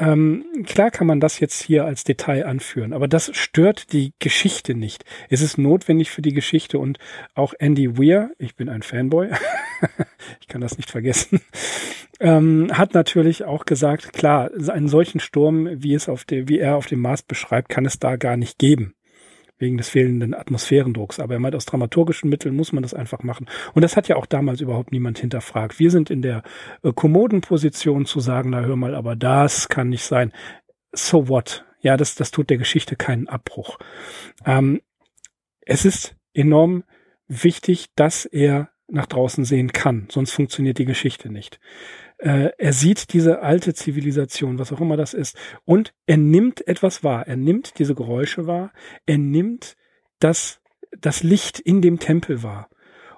[0.00, 4.74] Ähm, klar kann man das jetzt hier als Detail anführen, aber das stört die Geschichte
[4.74, 5.04] nicht.
[5.28, 6.98] Es ist notwendig für die Geschichte und
[7.34, 9.28] auch Andy Weir, ich bin ein Fanboy,
[10.40, 11.42] ich kann das nicht vergessen,
[12.20, 16.76] ähm, hat natürlich auch gesagt, klar, einen solchen Sturm, wie es auf dem, wie er
[16.76, 18.94] auf dem Mars beschreibt, kann es da gar nicht geben
[19.60, 21.20] wegen des fehlenden Atmosphärendrucks.
[21.20, 23.46] Aber er meint, aus dramaturgischen Mitteln muss man das einfach machen.
[23.74, 25.78] Und das hat ja auch damals überhaupt niemand hinterfragt.
[25.78, 26.42] Wir sind in der
[26.82, 30.32] äh, kommoden Position zu sagen, na hör mal, aber das kann nicht sein.
[30.92, 31.64] So what?
[31.80, 33.78] Ja, das, das tut der Geschichte keinen Abbruch.
[34.44, 34.80] Ähm,
[35.60, 36.84] es ist enorm
[37.28, 41.60] wichtig, dass er nach draußen sehen kann, sonst funktioniert die Geschichte nicht.
[42.20, 47.02] Äh, er sieht diese alte Zivilisation, was auch immer das ist, und er nimmt etwas
[47.02, 47.26] wahr.
[47.26, 48.72] Er nimmt diese Geräusche wahr.
[49.06, 49.76] Er nimmt
[50.18, 50.60] das,
[50.98, 52.68] das Licht in dem Tempel wahr.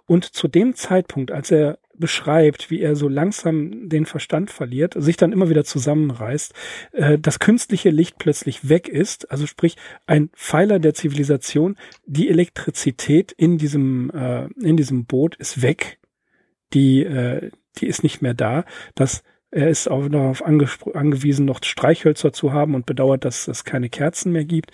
[0.06, 5.16] Und zu dem Zeitpunkt, als er beschreibt, wie er so langsam den Verstand verliert, sich
[5.16, 6.54] dann immer wieder zusammenreißt,
[6.92, 13.32] äh, das künstliche Licht plötzlich weg ist, also sprich ein Pfeiler der Zivilisation, die Elektrizität
[13.32, 15.98] in diesem äh, in diesem Boot ist weg,
[16.72, 18.64] die äh, die ist nicht mehr da.
[18.94, 23.90] Das, er ist auch darauf angewiesen, noch Streichhölzer zu haben und bedauert, dass es keine
[23.90, 24.72] Kerzen mehr gibt.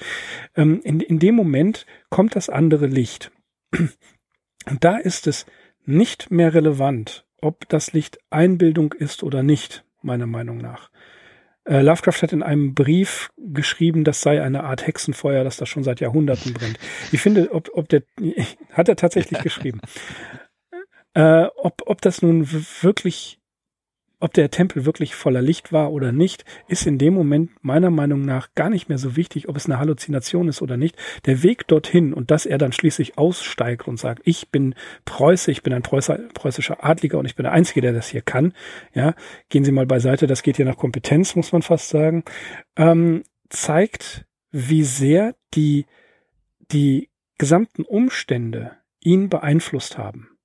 [0.57, 3.31] Ähm, in, in dem Moment kommt das andere Licht.
[3.73, 5.47] Und da ist es
[5.85, 10.91] nicht mehr relevant, ob das Licht Einbildung ist oder nicht, meiner Meinung nach.
[11.65, 15.85] Äh, Lovecraft hat in einem Brief geschrieben, das sei eine Art Hexenfeuer, das da schon
[15.85, 16.79] seit Jahrhunderten brennt.
[17.13, 18.03] Ich finde, ob, ob der,
[18.73, 19.81] hat er tatsächlich geschrieben.
[21.19, 22.49] Äh, ob, ob das nun
[22.81, 23.41] wirklich,
[24.21, 28.25] ob der Tempel wirklich voller Licht war oder nicht, ist in dem Moment meiner Meinung
[28.25, 30.97] nach gar nicht mehr so wichtig, ob es eine Halluzination ist oder nicht.
[31.27, 34.77] Der Weg dorthin und dass er dann schließlich aussteigt und sagt, ich bin
[35.07, 38.23] Preuße, ich bin ein Preußer, preußischer Adliger und ich bin der Einzige, der das hier
[38.23, 38.53] kann.
[38.95, 39.17] Ja,
[39.49, 42.23] gehen Sie mal beiseite, das geht hier nach Kompetenz, muss man fast sagen.
[42.77, 45.87] Ähm, zeigt, wie sehr die,
[46.71, 50.38] die gesamten Umstände ihn beeinflusst haben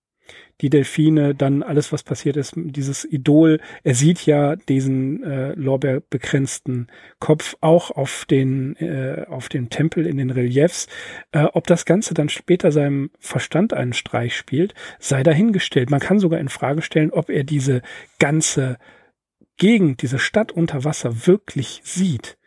[0.61, 3.59] die Delfine, dann alles, was passiert ist, dieses Idol.
[3.83, 6.87] Er sieht ja diesen äh, lorbeerbegrenzten
[7.19, 10.87] Kopf auch auf den, äh, auf dem Tempel in den Reliefs.
[11.31, 15.89] Äh, ob das Ganze dann später seinem Verstand einen Streich spielt, sei dahingestellt.
[15.89, 17.81] Man kann sogar in Frage stellen, ob er diese
[18.19, 18.77] ganze
[19.57, 22.37] Gegend, diese Stadt unter Wasser wirklich sieht.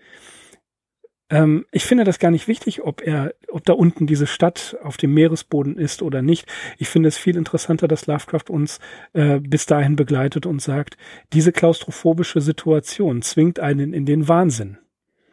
[1.28, 4.96] Ähm, ich finde das gar nicht wichtig, ob er, ob da unten diese Stadt auf
[4.96, 6.46] dem Meeresboden ist oder nicht.
[6.78, 8.78] Ich finde es viel interessanter, dass Lovecraft uns
[9.12, 10.96] äh, bis dahin begleitet und sagt,
[11.32, 14.78] diese klaustrophobische Situation zwingt einen in den Wahnsinn.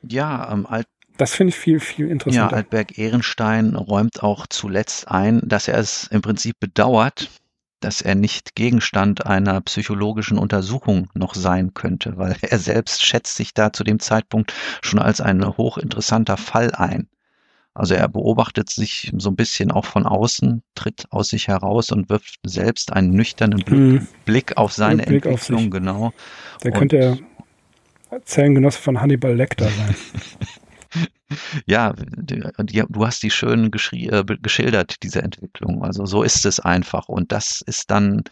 [0.08, 2.56] Ja, ähm, Alt das finde ich viel, viel interessanter.
[2.56, 7.30] Ja, Altberg Ehrenstein räumt auch zuletzt ein, dass er es im Prinzip bedauert,
[7.84, 13.54] dass er nicht Gegenstand einer psychologischen Untersuchung noch sein könnte, weil er selbst schätzt sich
[13.54, 17.08] da zu dem Zeitpunkt schon als ein hochinteressanter Fall ein.
[17.74, 22.10] Also er beobachtet sich so ein bisschen auch von außen, tritt aus sich heraus und
[22.10, 24.08] wirft selbst einen nüchternen Blick, hm.
[24.26, 26.14] Blick auf seine Blick Entwicklung, auf genau.
[26.62, 27.18] Da könnte er
[28.26, 29.96] Zellengenosse von Hannibal Lecter sein.
[31.66, 35.84] Ja, du hast die schön äh, geschildert, diese Entwicklung.
[35.84, 37.10] Also so ist es einfach.
[37.10, 38.24] Und das ist dann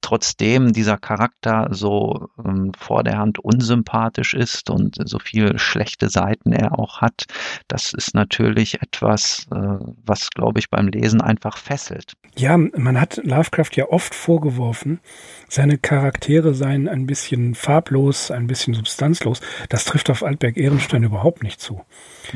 [0.00, 6.52] trotzdem dieser Charakter so ähm, vor der Hand unsympathisch ist und so viele schlechte Seiten
[6.52, 7.26] er auch hat,
[7.68, 9.56] das ist natürlich etwas, äh,
[10.04, 12.14] was, glaube ich, beim Lesen einfach fesselt.
[12.36, 15.00] Ja, man hat Lovecraft ja oft vorgeworfen,
[15.48, 19.40] seine Charaktere seien ein bisschen farblos, ein bisschen substanzlos.
[19.68, 21.82] Das trifft auf Altberg Ehrenstein überhaupt nicht zu.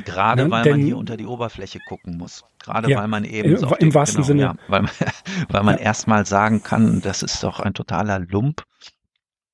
[0.04, 0.50] Gerade ne?
[0.50, 2.44] weil Denn, man hier unter die Oberfläche gucken muss.
[2.62, 4.84] Gerade ja, weil man eben im, im wahrsten genau, Sinne, ja, weil,
[5.48, 5.82] weil man ja.
[5.82, 8.64] erstmal sagen kann, das ist doch ein totaler Lump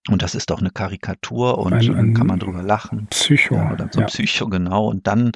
[0.08, 3.06] und das ist doch eine Karikatur und ein, ein kann man drüber lachen.
[3.10, 3.56] Psycho.
[3.56, 4.06] Ja, oder so ja.
[4.06, 4.86] Psycho, genau.
[4.86, 5.32] Und dann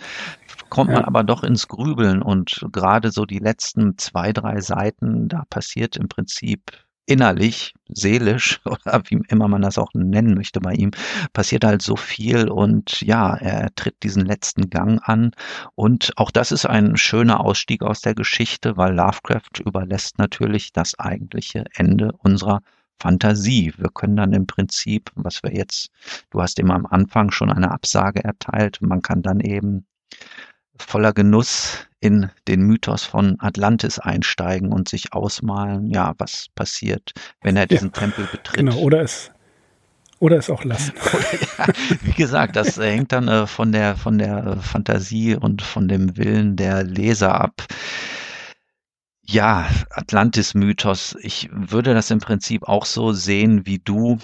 [0.69, 5.45] kommt man aber doch ins Grübeln und gerade so die letzten zwei, drei Seiten, da
[5.51, 6.71] passiert im Prinzip
[7.11, 10.93] innerlich, seelisch oder wie immer man das auch nennen möchte bei ihm,
[11.33, 15.33] passiert halt so viel und ja, er tritt diesen letzten Gang an
[15.75, 20.99] und auch das ist ein schöner Ausstieg aus der Geschichte, weil Lovecraft überlässt natürlich das
[20.99, 22.61] eigentliche Ende unserer
[23.01, 23.73] Fantasie.
[23.77, 25.91] Wir können dann im Prinzip, was wir jetzt,
[26.31, 29.87] du hast immer am Anfang schon eine Absage erteilt, man kann dann eben
[30.81, 37.13] voller Genuss in den Mythos von Atlantis einsteigen und sich ausmalen, ja, was passiert,
[37.43, 38.57] wenn er diesen ja, Tempel betritt.
[38.57, 39.31] Genau, oder es
[40.19, 40.93] oder es auch lassen.
[41.59, 41.67] ja,
[42.03, 46.57] wie gesagt, das hängt dann äh, von der von der Fantasie und von dem Willen
[46.57, 47.65] der Leser ab.
[49.23, 51.17] Ja, Atlantis-Mythos.
[51.23, 54.19] Ich würde das im Prinzip auch so sehen wie du.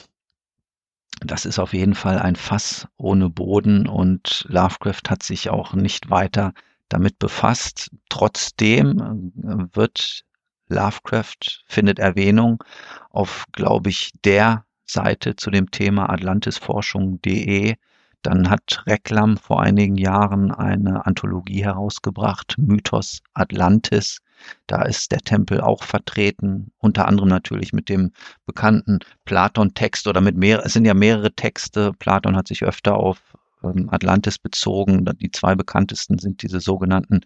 [1.20, 6.10] Das ist auf jeden Fall ein Fass ohne Boden und Lovecraft hat sich auch nicht
[6.10, 6.52] weiter
[6.88, 7.90] damit befasst.
[8.08, 10.24] Trotzdem äh, wird
[10.68, 12.62] Lovecraft findet Erwähnung
[13.10, 17.76] auf, glaube ich, der Seite zu dem Thema atlantisforschung.de.
[18.22, 24.18] Dann hat Reklam vor einigen Jahren eine Anthologie herausgebracht, Mythos Atlantis.
[24.66, 28.12] Da ist der Tempel auch vertreten, unter anderem natürlich mit dem
[28.46, 31.92] bekannten Platon-Text oder mit mehr, es sind ja mehrere Texte.
[31.98, 33.18] Platon hat sich öfter auf
[33.62, 35.04] ähm, Atlantis bezogen.
[35.20, 37.20] Die zwei bekanntesten sind diese sogenannten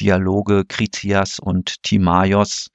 [0.00, 2.70] Dialoge Kritias und Timaios,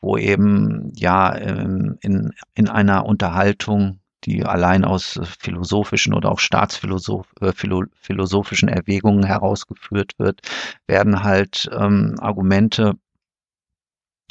[0.00, 8.68] wo eben ja ähm, in, in einer Unterhaltung die allein aus philosophischen oder auch staatsphilosophischen
[8.68, 10.40] äh, Erwägungen herausgeführt wird,
[10.86, 12.96] werden halt ähm, Argumente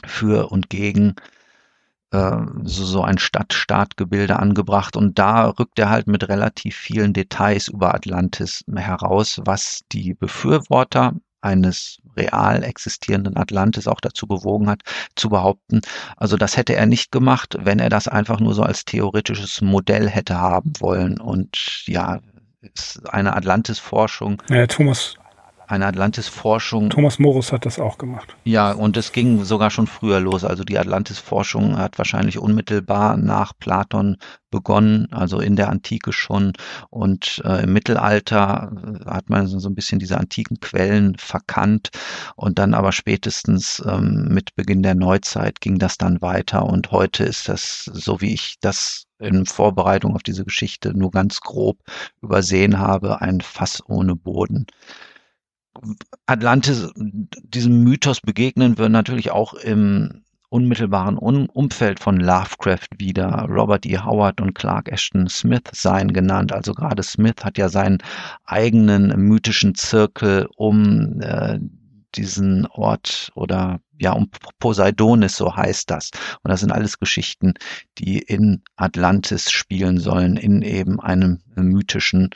[0.07, 1.15] für und gegen
[2.11, 7.67] äh, so, so ein Stadt-Staat-Gebilde angebracht und da rückt er halt mit relativ vielen Details
[7.67, 14.81] über Atlantis heraus, was die Befürworter eines real existierenden Atlantis auch dazu bewogen hat,
[15.15, 15.81] zu behaupten,
[16.17, 20.09] also das hätte er nicht gemacht, wenn er das einfach nur so als theoretisches Modell
[20.09, 21.19] hätte haben wollen.
[21.19, 22.19] Und ja,
[23.09, 24.41] eine Atlantis-Forschung.
[24.49, 25.15] Ja, Thomas,
[25.67, 26.89] eine Atlantis-Forschung.
[26.89, 28.35] Thomas Morus hat das auch gemacht.
[28.43, 30.43] Ja, und es ging sogar schon früher los.
[30.43, 34.17] Also die Atlantis-Forschung hat wahrscheinlich unmittelbar nach Platon
[34.51, 36.53] begonnen, also in der Antike schon.
[36.89, 41.89] Und äh, im Mittelalter äh, hat man so ein bisschen diese antiken Quellen verkannt.
[42.35, 46.65] Und dann aber spätestens ähm, mit Beginn der Neuzeit ging das dann weiter.
[46.65, 51.41] Und heute ist das, so wie ich das in Vorbereitung auf diese Geschichte nur ganz
[51.41, 51.79] grob
[52.21, 54.65] übersehen habe, ein Fass ohne Boden.
[56.25, 63.45] Atlantis, diesem Mythos begegnen wir natürlich auch im unmittelbaren Umfeld von Lovecraft wieder.
[63.49, 63.97] Robert E.
[63.97, 66.53] Howard und Clark Ashton Smith seien genannt.
[66.53, 67.97] Also gerade Smith hat ja seinen
[68.45, 71.59] eigenen mythischen Zirkel um äh,
[72.17, 76.11] diesen Ort oder ja, um Poseidonis, so heißt das.
[76.43, 77.53] Und das sind alles Geschichten,
[77.97, 82.29] die in Atlantis spielen sollen, in eben einem mythischen,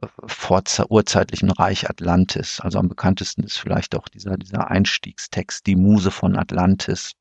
[0.00, 2.60] äh, urzeitlichen Reich Atlantis.
[2.60, 7.12] Also am bekanntesten ist vielleicht auch dieser, dieser Einstiegstext, die Muse von Atlantis.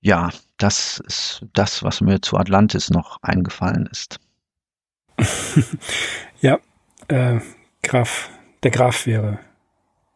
[0.00, 4.18] Ja, das ist das, was mir zu Atlantis noch eingefallen ist.
[6.40, 6.58] ja,
[7.08, 7.40] äh,
[7.82, 8.30] Graf,
[8.62, 9.38] der Graf wäre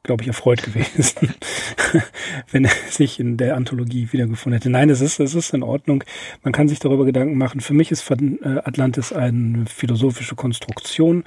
[0.05, 1.35] glaube ich, erfreut gewesen,
[2.53, 4.71] wenn er sich in der Anthologie wiedergefunden hätte.
[4.71, 6.05] Nein, es ist, es ist in Ordnung.
[6.43, 7.61] Man kann sich darüber Gedanken machen.
[7.61, 11.25] Für mich ist äh, Atlantis eine philosophische Konstruktion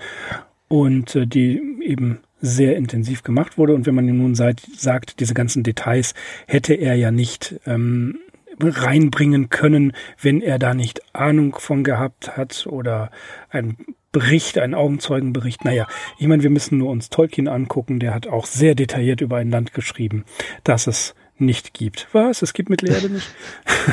[0.68, 3.74] und äh, die eben sehr intensiv gemacht wurde.
[3.74, 6.14] Und wenn man nun sagt, diese ganzen Details
[6.46, 8.20] hätte er ja nicht ähm,
[8.60, 13.10] reinbringen können, wenn er da nicht Ahnung von gehabt hat oder
[13.50, 13.78] ein
[14.18, 15.64] Bericht, einen Augenzeugenbericht.
[15.64, 15.86] Naja,
[16.18, 19.52] ich meine, wir müssen nur uns Tolkien angucken, der hat auch sehr detailliert über ein
[19.52, 20.26] Land geschrieben,
[20.64, 22.08] das es nicht gibt.
[22.14, 22.42] Was?
[22.42, 23.30] Es gibt Mittelerde nicht?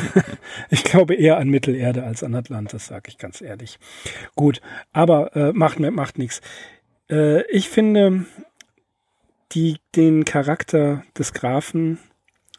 [0.71, 3.77] ich glaube eher an Mittelerde als an Atlantis, sage ich ganz ehrlich.
[4.33, 4.61] Gut,
[4.93, 6.41] aber äh, macht, macht nichts.
[7.07, 8.25] Äh, ich finde
[9.51, 11.99] die, den Charakter des Grafen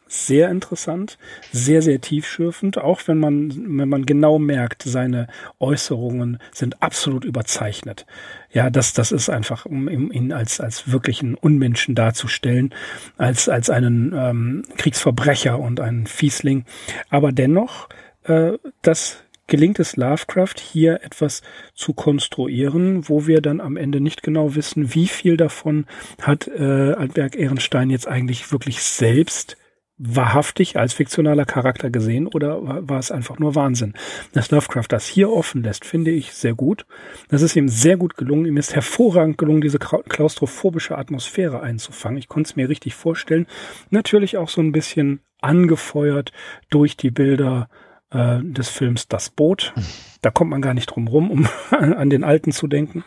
[0.07, 1.17] sehr interessant,
[1.51, 5.27] sehr, sehr tiefschürfend, auch wenn man, wenn man genau merkt, seine
[5.59, 8.05] Äußerungen sind absolut überzeichnet.
[8.51, 12.73] Ja, das, das ist einfach, um ihn als, als wirklichen Unmenschen darzustellen,
[13.17, 16.65] als, als einen ähm, Kriegsverbrecher und einen Fiesling.
[17.09, 17.89] Aber dennoch,
[18.23, 21.41] äh, das gelingt es Lovecraft hier etwas
[21.73, 25.85] zu konstruieren, wo wir dann am Ende nicht genau wissen, wie viel davon
[26.21, 29.57] hat äh, Altberg Ehrenstein jetzt eigentlich wirklich selbst
[29.97, 33.93] wahrhaftig als fiktionaler Charakter gesehen oder war es einfach nur Wahnsinn?
[34.33, 36.85] Dass Lovecraft das hier offen lässt, finde ich sehr gut.
[37.29, 38.45] Das ist ihm sehr gut gelungen.
[38.45, 42.19] Ihm ist hervorragend gelungen, diese klaustrophobische Atmosphäre einzufangen.
[42.19, 43.47] Ich konnte es mir richtig vorstellen.
[43.89, 46.31] Natürlich auch so ein bisschen angefeuert
[46.69, 47.69] durch die Bilder
[48.11, 49.73] äh, des Films Das Boot.
[50.21, 53.03] Da kommt man gar nicht drum rum, um an den Alten zu denken.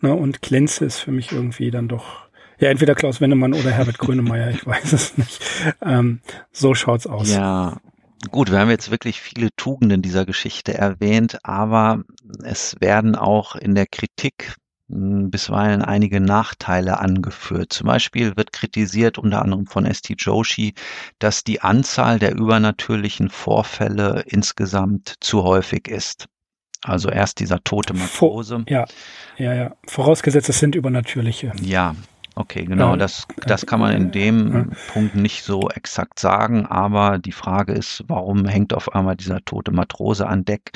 [0.00, 2.23] Na, und Klenze ist für mich irgendwie dann doch
[2.58, 5.40] ja, entweder Klaus Wennemann oder Herbert Grönemeyer, ich weiß es nicht.
[5.82, 6.20] Ähm,
[6.52, 7.30] so schaut's aus.
[7.30, 7.78] Ja,
[8.30, 12.04] gut, wir haben jetzt wirklich viele Tugenden dieser Geschichte erwähnt, aber
[12.42, 14.56] es werden auch in der Kritik
[14.88, 17.72] bisweilen einige Nachteile angeführt.
[17.72, 20.14] Zum Beispiel wird kritisiert unter anderem von St.
[20.18, 20.74] Joshi,
[21.18, 26.26] dass die Anzahl der übernatürlichen Vorfälle insgesamt zu häufig ist.
[26.82, 28.64] Also erst dieser tote Matrose.
[28.68, 28.84] Ja,
[29.38, 29.76] ja, ja.
[29.86, 31.52] Vorausgesetzt, es sind übernatürliche.
[31.62, 31.96] Ja,
[32.36, 34.76] Okay, genau, ja, das, das kann man in dem ja.
[34.92, 39.70] Punkt nicht so exakt sagen, aber die Frage ist, warum hängt auf einmal dieser tote
[39.70, 40.72] Matrose an Deck?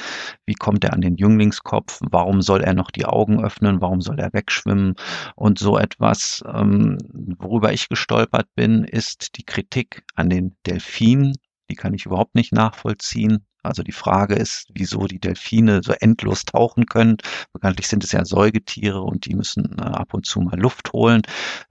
[0.47, 1.99] Wie kommt er an den Jünglingskopf?
[2.09, 3.81] Warum soll er noch die Augen öffnen?
[3.81, 4.95] Warum soll er wegschwimmen?
[5.35, 6.99] Und so etwas, ähm,
[7.39, 11.35] worüber ich gestolpert bin, ist die Kritik an den Delfinen.
[11.71, 13.48] Die kann ich überhaupt nicht nachvollziehen.
[13.69, 17.19] Also die Frage ist, wieso die Delfine so endlos tauchen können.
[17.53, 21.23] Bekanntlich sind es ja Säugetiere und die müssen äh, ab und zu mal Luft holen.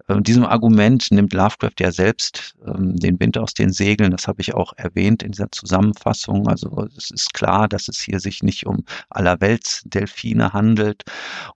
[0.07, 4.11] Äh, diesem Argument nimmt Lovecraft ja selbst ähm, den Wind aus den Segeln.
[4.11, 6.47] Das habe ich auch erwähnt in dieser Zusammenfassung.
[6.47, 11.03] Also es ist klar, dass es hier sich nicht um Allerweltsdelfine handelt.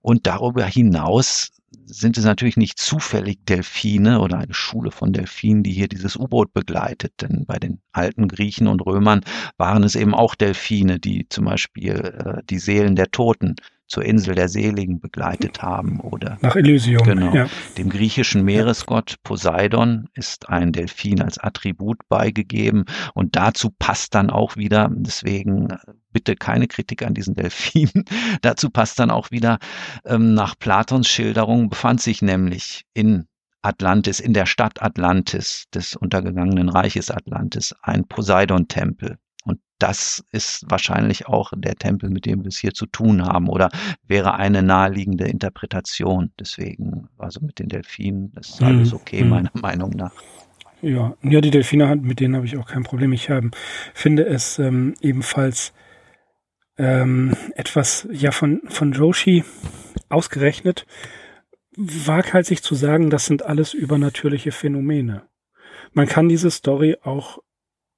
[0.02, 1.50] Und darüber hinaus
[1.86, 6.52] sind es natürlich nicht zufällig Delfine oder eine Schule von Delfinen, die hier dieses U-Boot
[6.52, 7.12] begleitet.
[7.20, 9.22] Denn bei den alten Griechen und Römern
[9.58, 13.56] waren es eben auch Delfine, die zum Beispiel äh, die Seelen der Toten
[13.92, 17.04] zur Insel der Seligen begleitet haben oder nach Elysium.
[17.04, 17.34] Genau.
[17.34, 17.46] Ja.
[17.76, 24.56] Dem griechischen Meeresgott Poseidon ist ein Delfin als Attribut beigegeben und dazu passt dann auch
[24.56, 25.76] wieder, deswegen äh,
[26.10, 28.06] bitte keine Kritik an diesen Delfinen,
[28.40, 29.58] dazu passt dann auch wieder
[30.06, 33.26] ähm, nach Platons Schilderung befand sich nämlich in
[33.60, 39.18] Atlantis, in der Stadt Atlantis, des untergegangenen Reiches Atlantis, ein Poseidon-Tempel.
[39.82, 43.68] Das ist wahrscheinlich auch der Tempel, mit dem wir es hier zu tun haben oder
[44.06, 46.30] wäre eine naheliegende Interpretation.
[46.38, 48.66] Deswegen, also mit den Delfinen ist mhm.
[48.68, 49.30] alles okay, mhm.
[49.30, 50.12] meiner Meinung nach.
[50.82, 53.12] Ja, ja, die Delfine, mit denen habe ich auch kein Problem.
[53.12, 53.50] Ich ähm,
[53.92, 55.72] finde es ähm, ebenfalls
[56.78, 59.42] ähm, etwas ja von, von Joshi
[60.08, 60.86] ausgerechnet,
[61.76, 65.24] waghalsig zu sagen, das sind alles übernatürliche Phänomene.
[65.92, 67.40] Man kann diese Story auch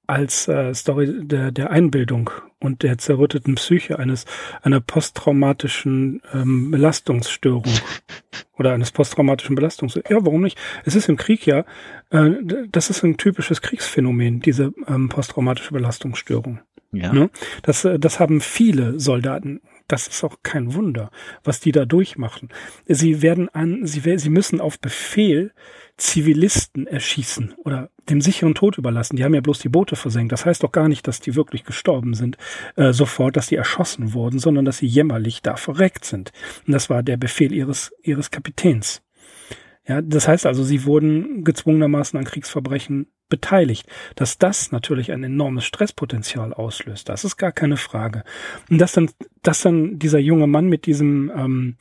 [0.07, 2.29] als äh, Story der, der Einbildung
[2.59, 4.25] und der zerrütteten Psyche eines
[4.61, 7.65] einer posttraumatischen ähm, Belastungsstörung
[8.57, 10.09] oder eines posttraumatischen Belastungsstörung.
[10.09, 10.57] Ja, warum nicht?
[10.83, 11.65] Es ist im Krieg ja,
[12.09, 12.31] äh,
[12.69, 16.59] das ist ein typisches Kriegsphänomen, diese ähm, posttraumatische Belastungsstörung.
[16.91, 17.13] Ja.
[17.13, 17.29] Ne?
[17.61, 19.61] Das, äh, das haben viele Soldaten.
[19.87, 21.11] Das ist auch kein Wunder,
[21.43, 22.49] was die da durchmachen.
[22.87, 25.51] Sie werden an, sie, sie müssen auf Befehl
[25.97, 29.15] Zivilisten erschießen oder dem sicheren Tod überlassen.
[29.15, 30.31] Die haben ja bloß die Boote versenkt.
[30.31, 32.37] Das heißt doch gar nicht, dass die wirklich gestorben sind,
[32.75, 36.33] äh, sofort, dass die erschossen wurden, sondern dass sie jämmerlich da verreckt sind.
[36.67, 39.01] Und das war der Befehl ihres, ihres Kapitäns.
[39.87, 43.87] Ja, das heißt also, sie wurden gezwungenermaßen an Kriegsverbrechen beteiligt.
[44.15, 48.23] Dass das natürlich ein enormes Stresspotenzial auslöst, das ist gar keine Frage.
[48.69, 49.09] Und dass dann,
[49.43, 51.77] dass dann dieser junge Mann mit diesem ähm,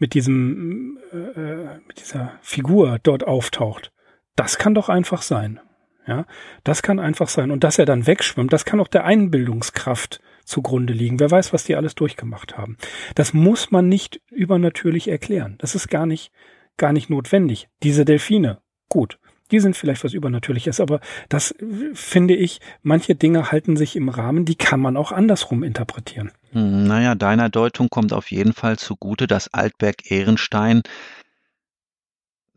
[0.00, 3.92] mit diesem, äh, mit dieser Figur dort auftaucht.
[4.34, 5.60] Das kann doch einfach sein.
[6.06, 6.26] Ja,
[6.64, 7.50] das kann einfach sein.
[7.50, 11.20] Und dass er dann wegschwimmt, das kann auch der Einbildungskraft zugrunde liegen.
[11.20, 12.78] Wer weiß, was die alles durchgemacht haben.
[13.14, 15.56] Das muss man nicht übernatürlich erklären.
[15.58, 16.32] Das ist gar nicht,
[16.78, 17.68] gar nicht notwendig.
[17.82, 19.20] Diese Delfine, gut.
[19.50, 21.54] Die sind vielleicht was Übernatürliches, aber das
[21.94, 26.30] finde ich, manche Dinge halten sich im Rahmen, die kann man auch andersrum interpretieren.
[26.52, 30.82] Hm, naja, deiner Deutung kommt auf jeden Fall zugute, dass Altberg Ehrenstein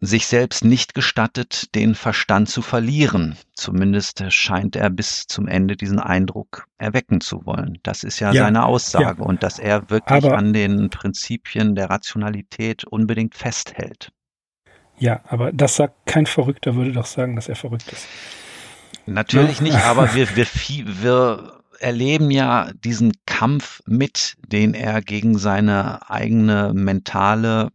[0.05, 3.37] sich selbst nicht gestattet, den Verstand zu verlieren.
[3.53, 7.79] Zumindest scheint er bis zum Ende diesen Eindruck erwecken zu wollen.
[7.83, 9.25] Das ist ja, ja seine Aussage ja.
[9.25, 14.11] und dass er wirklich Aber an den Prinzipien der Rationalität unbedingt festhält.
[14.97, 18.07] Ja, aber das sagt kein Verrückter, würde doch sagen, dass er verrückt ist.
[19.05, 20.45] Natürlich nicht, aber wir, wir,
[21.01, 27.69] wir erleben ja diesen Kampf mit, den er gegen seine eigene mentale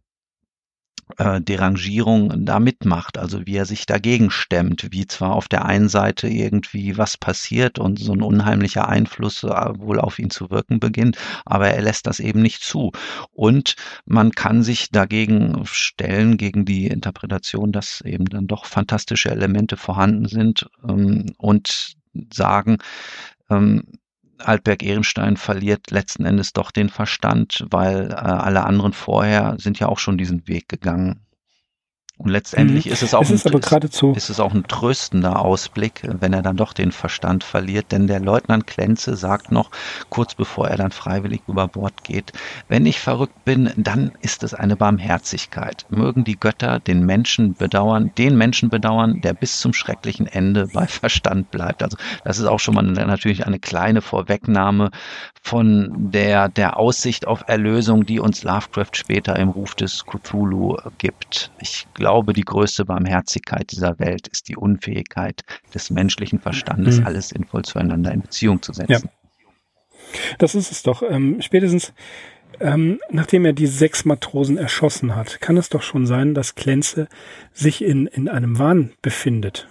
[1.17, 5.89] äh, Derangierung da mitmacht, also wie er sich dagegen stemmt, wie zwar auf der einen
[5.89, 10.79] Seite irgendwie was passiert und so ein unheimlicher Einfluss äh, wohl auf ihn zu wirken
[10.79, 12.91] beginnt, aber er lässt das eben nicht zu.
[13.31, 19.77] Und man kann sich dagegen stellen, gegen die Interpretation, dass eben dann doch fantastische Elemente
[19.77, 21.95] vorhanden sind ähm, und
[22.31, 22.77] sagen,
[23.49, 23.83] ähm,
[24.39, 29.87] Altberg Ehrenstein verliert letzten Endes doch den Verstand, weil äh, alle anderen vorher sind ja
[29.87, 31.21] auch schon diesen Weg gegangen.
[32.19, 32.91] Und letztendlich mhm.
[32.91, 34.11] ist es auch, es ist ein, geradezu.
[34.11, 37.93] ist es auch ein tröstender Ausblick, wenn er dann doch den Verstand verliert.
[37.93, 39.71] Denn der Leutnant Klenze sagt noch,
[40.09, 42.33] kurz bevor er dann freiwillig über Bord geht,
[42.67, 45.85] wenn ich verrückt bin, dann ist es eine Barmherzigkeit.
[45.89, 50.87] Mögen die Götter den Menschen bedauern, den Menschen bedauern, der bis zum schrecklichen Ende bei
[50.87, 51.83] Verstand bleibt.
[51.83, 51.95] Also
[52.25, 54.91] das ist auch schon mal natürlich eine kleine Vorwegnahme
[55.41, 61.51] von der, der Aussicht auf Erlösung, die uns Lovecraft später im Ruf des Cthulhu gibt.
[61.61, 65.43] Ich glaube, die größte Barmherzigkeit dieser Welt ist die Unfähigkeit
[65.73, 67.05] des menschlichen Verstandes, mhm.
[67.05, 68.91] alles sinnvoll zueinander in Beziehung zu setzen.
[68.91, 69.01] Ja.
[70.37, 71.03] Das ist es doch.
[71.03, 71.93] Ähm, spätestens
[72.59, 77.07] ähm, nachdem er die sechs Matrosen erschossen hat, kann es doch schon sein, dass Klenze
[77.53, 79.67] sich in, in einem Wahn befindet.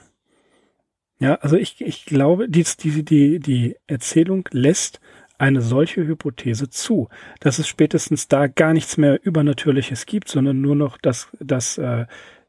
[1.18, 5.00] Ja, also ich, ich glaube, die, die, die, die Erzählung lässt
[5.38, 7.08] eine solche Hypothese zu,
[7.40, 12.06] dass es spätestens da gar nichts mehr Übernatürliches gibt, sondern nur noch das, das äh,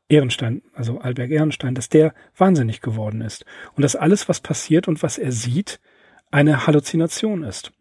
[0.10, 5.04] Ehrenstein, also Albert Ehrenstein, dass der wahnsinnig geworden ist und dass alles, was passiert und
[5.04, 5.80] was er sieht,
[6.32, 7.72] eine Halluzination ist.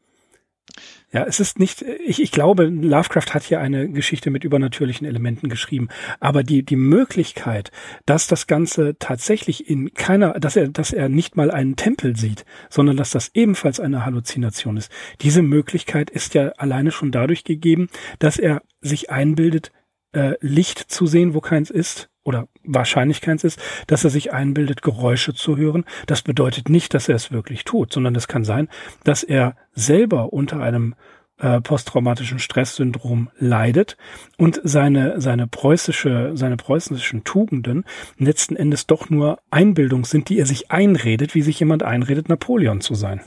[1.11, 5.49] Ja, es ist nicht, ich, ich glaube, Lovecraft hat hier eine Geschichte mit übernatürlichen Elementen
[5.49, 5.89] geschrieben,
[6.21, 7.71] aber die, die Möglichkeit,
[8.05, 12.45] dass das Ganze tatsächlich in keiner, dass er, dass er nicht mal einen Tempel sieht,
[12.69, 17.89] sondern dass das ebenfalls eine Halluzination ist, diese Möglichkeit ist ja alleine schon dadurch gegeben,
[18.19, 19.73] dass er sich einbildet,
[20.13, 24.83] äh, Licht zu sehen, wo keins ist, oder wahrscheinlich keins ist, dass er sich einbildet,
[24.83, 25.85] Geräusche zu hören.
[26.07, 28.69] Das bedeutet nicht, dass er es wirklich tut, sondern es kann sein,
[29.03, 30.95] dass er selber unter einem
[31.39, 33.97] äh, posttraumatischen Stresssyndrom leidet
[34.37, 37.85] und seine, seine preußische, seine preußischen Tugenden
[38.19, 42.81] letzten Endes doch nur Einbildung sind, die er sich einredet, wie sich jemand einredet, Napoleon
[42.81, 43.21] zu sein.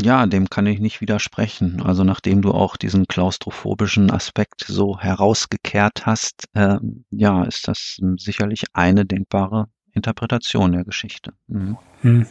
[0.00, 1.82] Ja, dem kann ich nicht widersprechen.
[1.82, 6.76] Also nachdem du auch diesen klaustrophobischen Aspekt so herausgekehrt hast, äh,
[7.10, 11.32] ja, ist das sicherlich eine denkbare Interpretation der Geschichte.
[11.48, 11.76] Mhm.
[12.02, 12.26] Hm.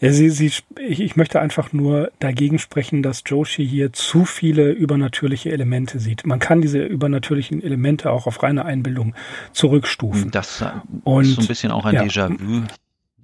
[0.00, 4.70] Ja, sie, sie, ich, ich möchte einfach nur dagegen sprechen, dass Joshi hier zu viele
[4.72, 6.26] übernatürliche Elemente sieht.
[6.26, 9.14] Man kann diese übernatürlichen Elemente auch auf reine Einbildung
[9.52, 10.30] zurückstufen.
[10.30, 10.66] Das äh,
[11.04, 12.02] Und, ist so ein bisschen auch ein ja.
[12.02, 12.66] Déjà-vu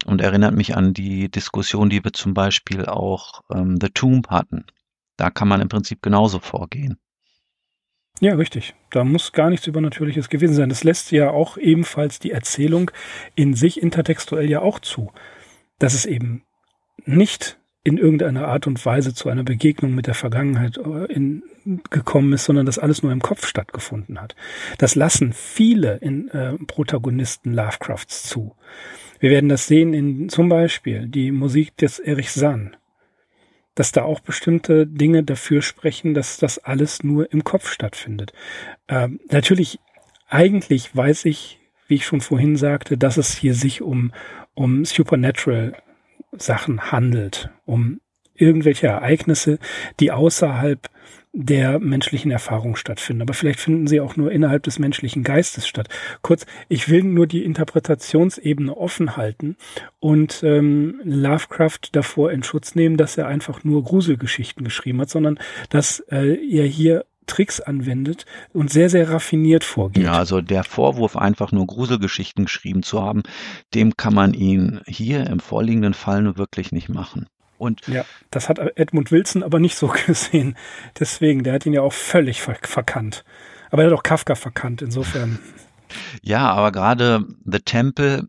[0.04, 4.64] und erinnert mich an die Diskussion, die wir zum Beispiel auch ähm, The Tomb hatten.
[5.16, 6.98] Da kann man im Prinzip genauso vorgehen.
[8.20, 8.74] Ja, richtig.
[8.90, 10.68] Da muss gar nichts Übernatürliches gewesen sein.
[10.68, 12.90] Das lässt ja auch ebenfalls die Erzählung
[13.34, 15.12] in sich intertextuell ja auch zu,
[15.78, 16.44] dass es eben
[17.04, 21.42] nicht in irgendeiner Art und Weise zu einer Begegnung mit der Vergangenheit äh, in,
[21.90, 24.34] gekommen ist, sondern dass alles nur im Kopf stattgefunden hat.
[24.78, 28.54] Das lassen viele in, äh, Protagonisten Lovecrafts zu.
[29.20, 32.76] Wir werden das sehen in zum Beispiel die Musik des Erich Sann,
[33.74, 38.32] dass da auch bestimmte Dinge dafür sprechen, dass das alles nur im Kopf stattfindet.
[38.88, 39.78] Ähm, natürlich,
[40.28, 44.12] eigentlich weiß ich, wie ich schon vorhin sagte, dass es hier sich um,
[44.54, 45.74] um Supernatural
[46.32, 48.00] Sachen handelt, um
[48.34, 49.58] irgendwelche Ereignisse,
[50.00, 50.88] die außerhalb
[51.34, 53.22] der menschlichen Erfahrung stattfinden.
[53.22, 55.88] Aber vielleicht finden sie auch nur innerhalb des menschlichen Geistes statt.
[56.22, 59.56] Kurz, ich will nur die Interpretationsebene offen halten
[59.98, 65.38] und ähm, Lovecraft davor in Schutz nehmen, dass er einfach nur Gruselgeschichten geschrieben hat, sondern
[65.70, 70.04] dass äh, er hier Tricks anwendet und sehr, sehr raffiniert vorgeht.
[70.04, 73.22] Ja, also der Vorwurf, einfach nur Gruselgeschichten geschrieben zu haben,
[73.74, 77.26] dem kann man ihn hier im vorliegenden Fall nur wirklich nicht machen.
[77.64, 80.56] Und ja, das hat Edmund Wilson aber nicht so gesehen.
[80.98, 83.24] Deswegen, der hat ihn ja auch völlig verkannt.
[83.70, 85.38] Aber er hat auch Kafka verkannt, insofern.
[86.22, 88.28] Ja, aber gerade The Temple,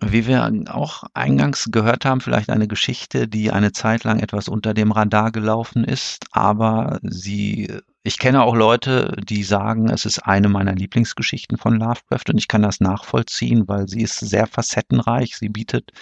[0.00, 4.74] wie wir auch eingangs gehört haben, vielleicht eine Geschichte, die eine Zeit lang etwas unter
[4.74, 7.68] dem Radar gelaufen ist, aber sie
[8.02, 12.48] ich kenne auch Leute, die sagen, es ist eine meiner Lieblingsgeschichten von Lovecraft und ich
[12.48, 15.36] kann das nachvollziehen, weil sie ist sehr facettenreich.
[15.36, 15.92] Sie bietet,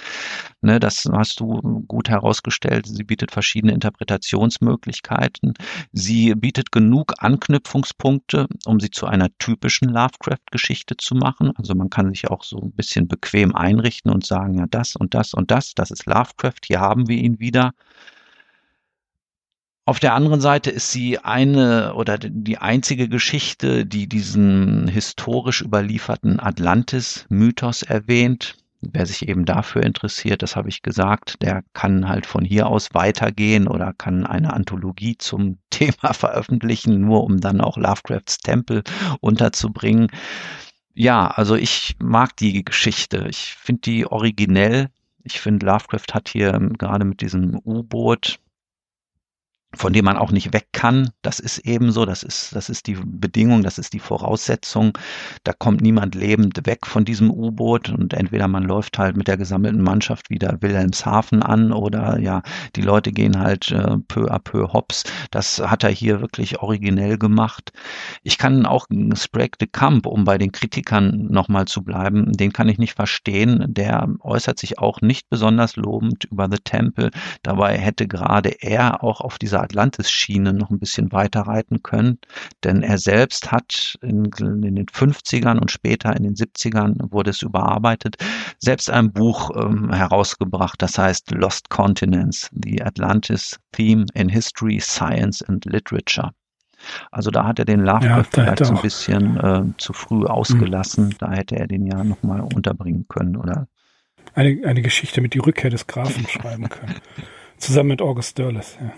[0.61, 5.55] ne, das hast du gut herausgestellt, sie bietet verschiedene Interpretationsmöglichkeiten.
[5.93, 11.53] Sie bietet genug Anknüpfungspunkte, um sie zu einer typischen Lovecraft-Geschichte zu machen.
[11.57, 15.15] Also man kann sich auch so ein bisschen bequem einrichten und sagen, ja, das und
[15.15, 17.73] das und das, das ist Lovecraft, hier haben wir ihn wieder.
[19.89, 26.41] Auf der anderen Seite ist sie eine oder die einzige Geschichte, die diesen historisch überlieferten
[26.41, 28.59] Atlantis-Mythos erwähnt.
[28.83, 32.93] Wer sich eben dafür interessiert, das habe ich gesagt, der kann halt von hier aus
[32.93, 38.83] weitergehen oder kann eine Anthologie zum Thema veröffentlichen, nur um dann auch Lovecrafts Tempel
[39.21, 40.09] unterzubringen.
[40.93, 43.27] Ja, also ich mag die Geschichte.
[43.31, 44.91] Ich finde die originell.
[45.25, 48.39] Ich finde, Lovecraft hat hier gerade mit diesem U-Boot
[49.75, 51.11] von dem man auch nicht weg kann.
[51.21, 54.97] Das ist eben so, das ist, das ist die Bedingung, das ist die Voraussetzung.
[55.45, 59.37] Da kommt niemand lebend weg von diesem U-Boot und entweder man läuft halt mit der
[59.37, 62.43] gesammelten Mannschaft wieder Wilhelmshaven an oder ja,
[62.77, 65.05] die Leute gehen halt äh, peu à peu hops.
[65.31, 67.71] Das hat er hier wirklich originell gemacht.
[68.23, 72.69] Ich kann auch Sprague de Camp, um bei den Kritikern nochmal zu bleiben, den kann
[72.69, 73.67] ich nicht verstehen.
[73.69, 77.11] Der äußert sich auch nicht besonders lobend über The Temple.
[77.43, 82.19] Dabei hätte gerade er auch auf dieser Atlantis-Schiene noch ein bisschen weiter reiten können.
[82.65, 87.43] Denn er selbst hat in, in, den 50ern und später in den 70ern wurde es
[87.43, 88.17] überarbeitet,
[88.59, 95.43] selbst ein Buch ähm, herausgebracht, das heißt Lost Continents, The Atlantis Theme in History, Science
[95.43, 96.33] and Literature.
[97.11, 101.07] Also da hat er den Lovecraft ja, vielleicht so ein bisschen äh, zu früh ausgelassen.
[101.07, 101.19] Mhm.
[101.19, 103.69] Da hätte er den ja nochmal unterbringen können, oder?
[104.35, 106.97] Eine, eine Geschichte mit die Rückkehr des Grafen schreiben können.
[107.59, 108.93] Zusammen mit August Derleth, ja.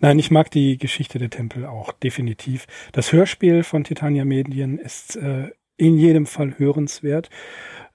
[0.00, 2.66] Nein, ich mag die Geschichte der Tempel auch, definitiv.
[2.92, 7.28] Das Hörspiel von Titania Medien ist äh, in jedem Fall hörenswert.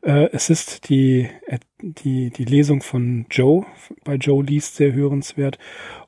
[0.01, 3.65] Äh, es ist die, äh, die, die Lesung von Joe,
[4.03, 5.57] bei Joe liest sehr hörenswert.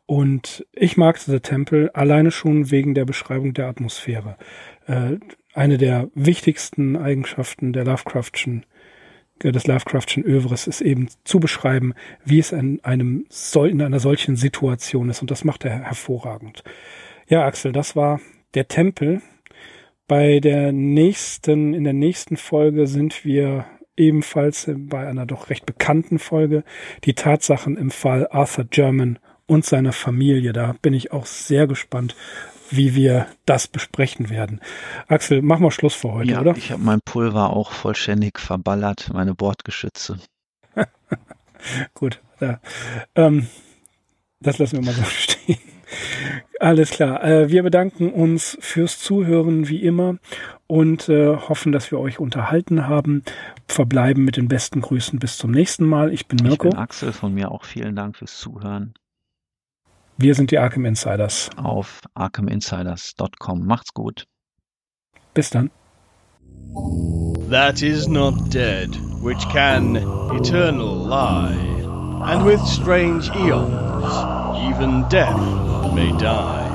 [0.06, 4.38] Und ich mag The Temple alleine schon wegen der Beschreibung der Atmosphäre.
[4.86, 5.18] Äh,
[5.54, 8.66] eine der wichtigsten Eigenschaften der Lovecraftschen
[9.42, 13.26] des Lovecraftschen Övres ist eben zu beschreiben, wie es in einem
[13.56, 15.22] in einer solchen Situation ist.
[15.22, 16.64] Und das macht er hervorragend.
[17.28, 18.22] Ja, Axel, das war
[18.54, 19.22] der Tempel.
[20.08, 23.66] Bei der nächsten, in der nächsten Folge sind wir
[23.96, 26.64] ebenfalls bei einer doch recht bekannten Folge.
[27.04, 30.54] Die Tatsachen im Fall Arthur German und seiner Familie.
[30.54, 32.16] Da bin ich auch sehr gespannt,
[32.70, 34.62] wie wir das besprechen werden.
[35.08, 36.56] Axel, mach mal Schluss für heute, ja, oder?
[36.58, 40.18] Ich habe mein Pulver auch vollständig verballert, meine Bordgeschütze.
[41.94, 42.60] Gut, ja.
[43.16, 43.48] ähm,
[44.40, 45.60] das lassen wir mal so stehen.
[46.60, 47.24] Alles klar.
[47.24, 50.18] Äh, wir bedanken uns fürs Zuhören wie immer
[50.66, 53.24] und äh, hoffen, dass wir euch unterhalten haben.
[53.68, 56.14] Verbleiben mit den besten Grüßen bis zum nächsten Mal.
[56.14, 56.68] Ich bin Mirko.
[56.68, 58.94] Ich bin Axel, von mir auch vielen Dank fürs Zuhören.
[60.18, 61.50] Wir sind die Arkham Insiders.
[61.58, 63.66] Auf arkhaminsiders.com.
[63.66, 64.26] Macht's gut.
[65.34, 65.72] Bis dann.
[67.50, 71.56] That is not dead, which can eternal lie,
[72.32, 74.06] and with strange eons,
[74.70, 75.36] even death
[75.94, 76.70] may die.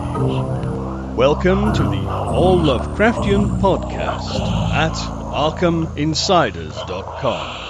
[1.17, 4.41] Welcome to the All Lovecraftian podcast
[4.73, 4.93] at
[5.33, 7.68] ArkhamInsiders.com.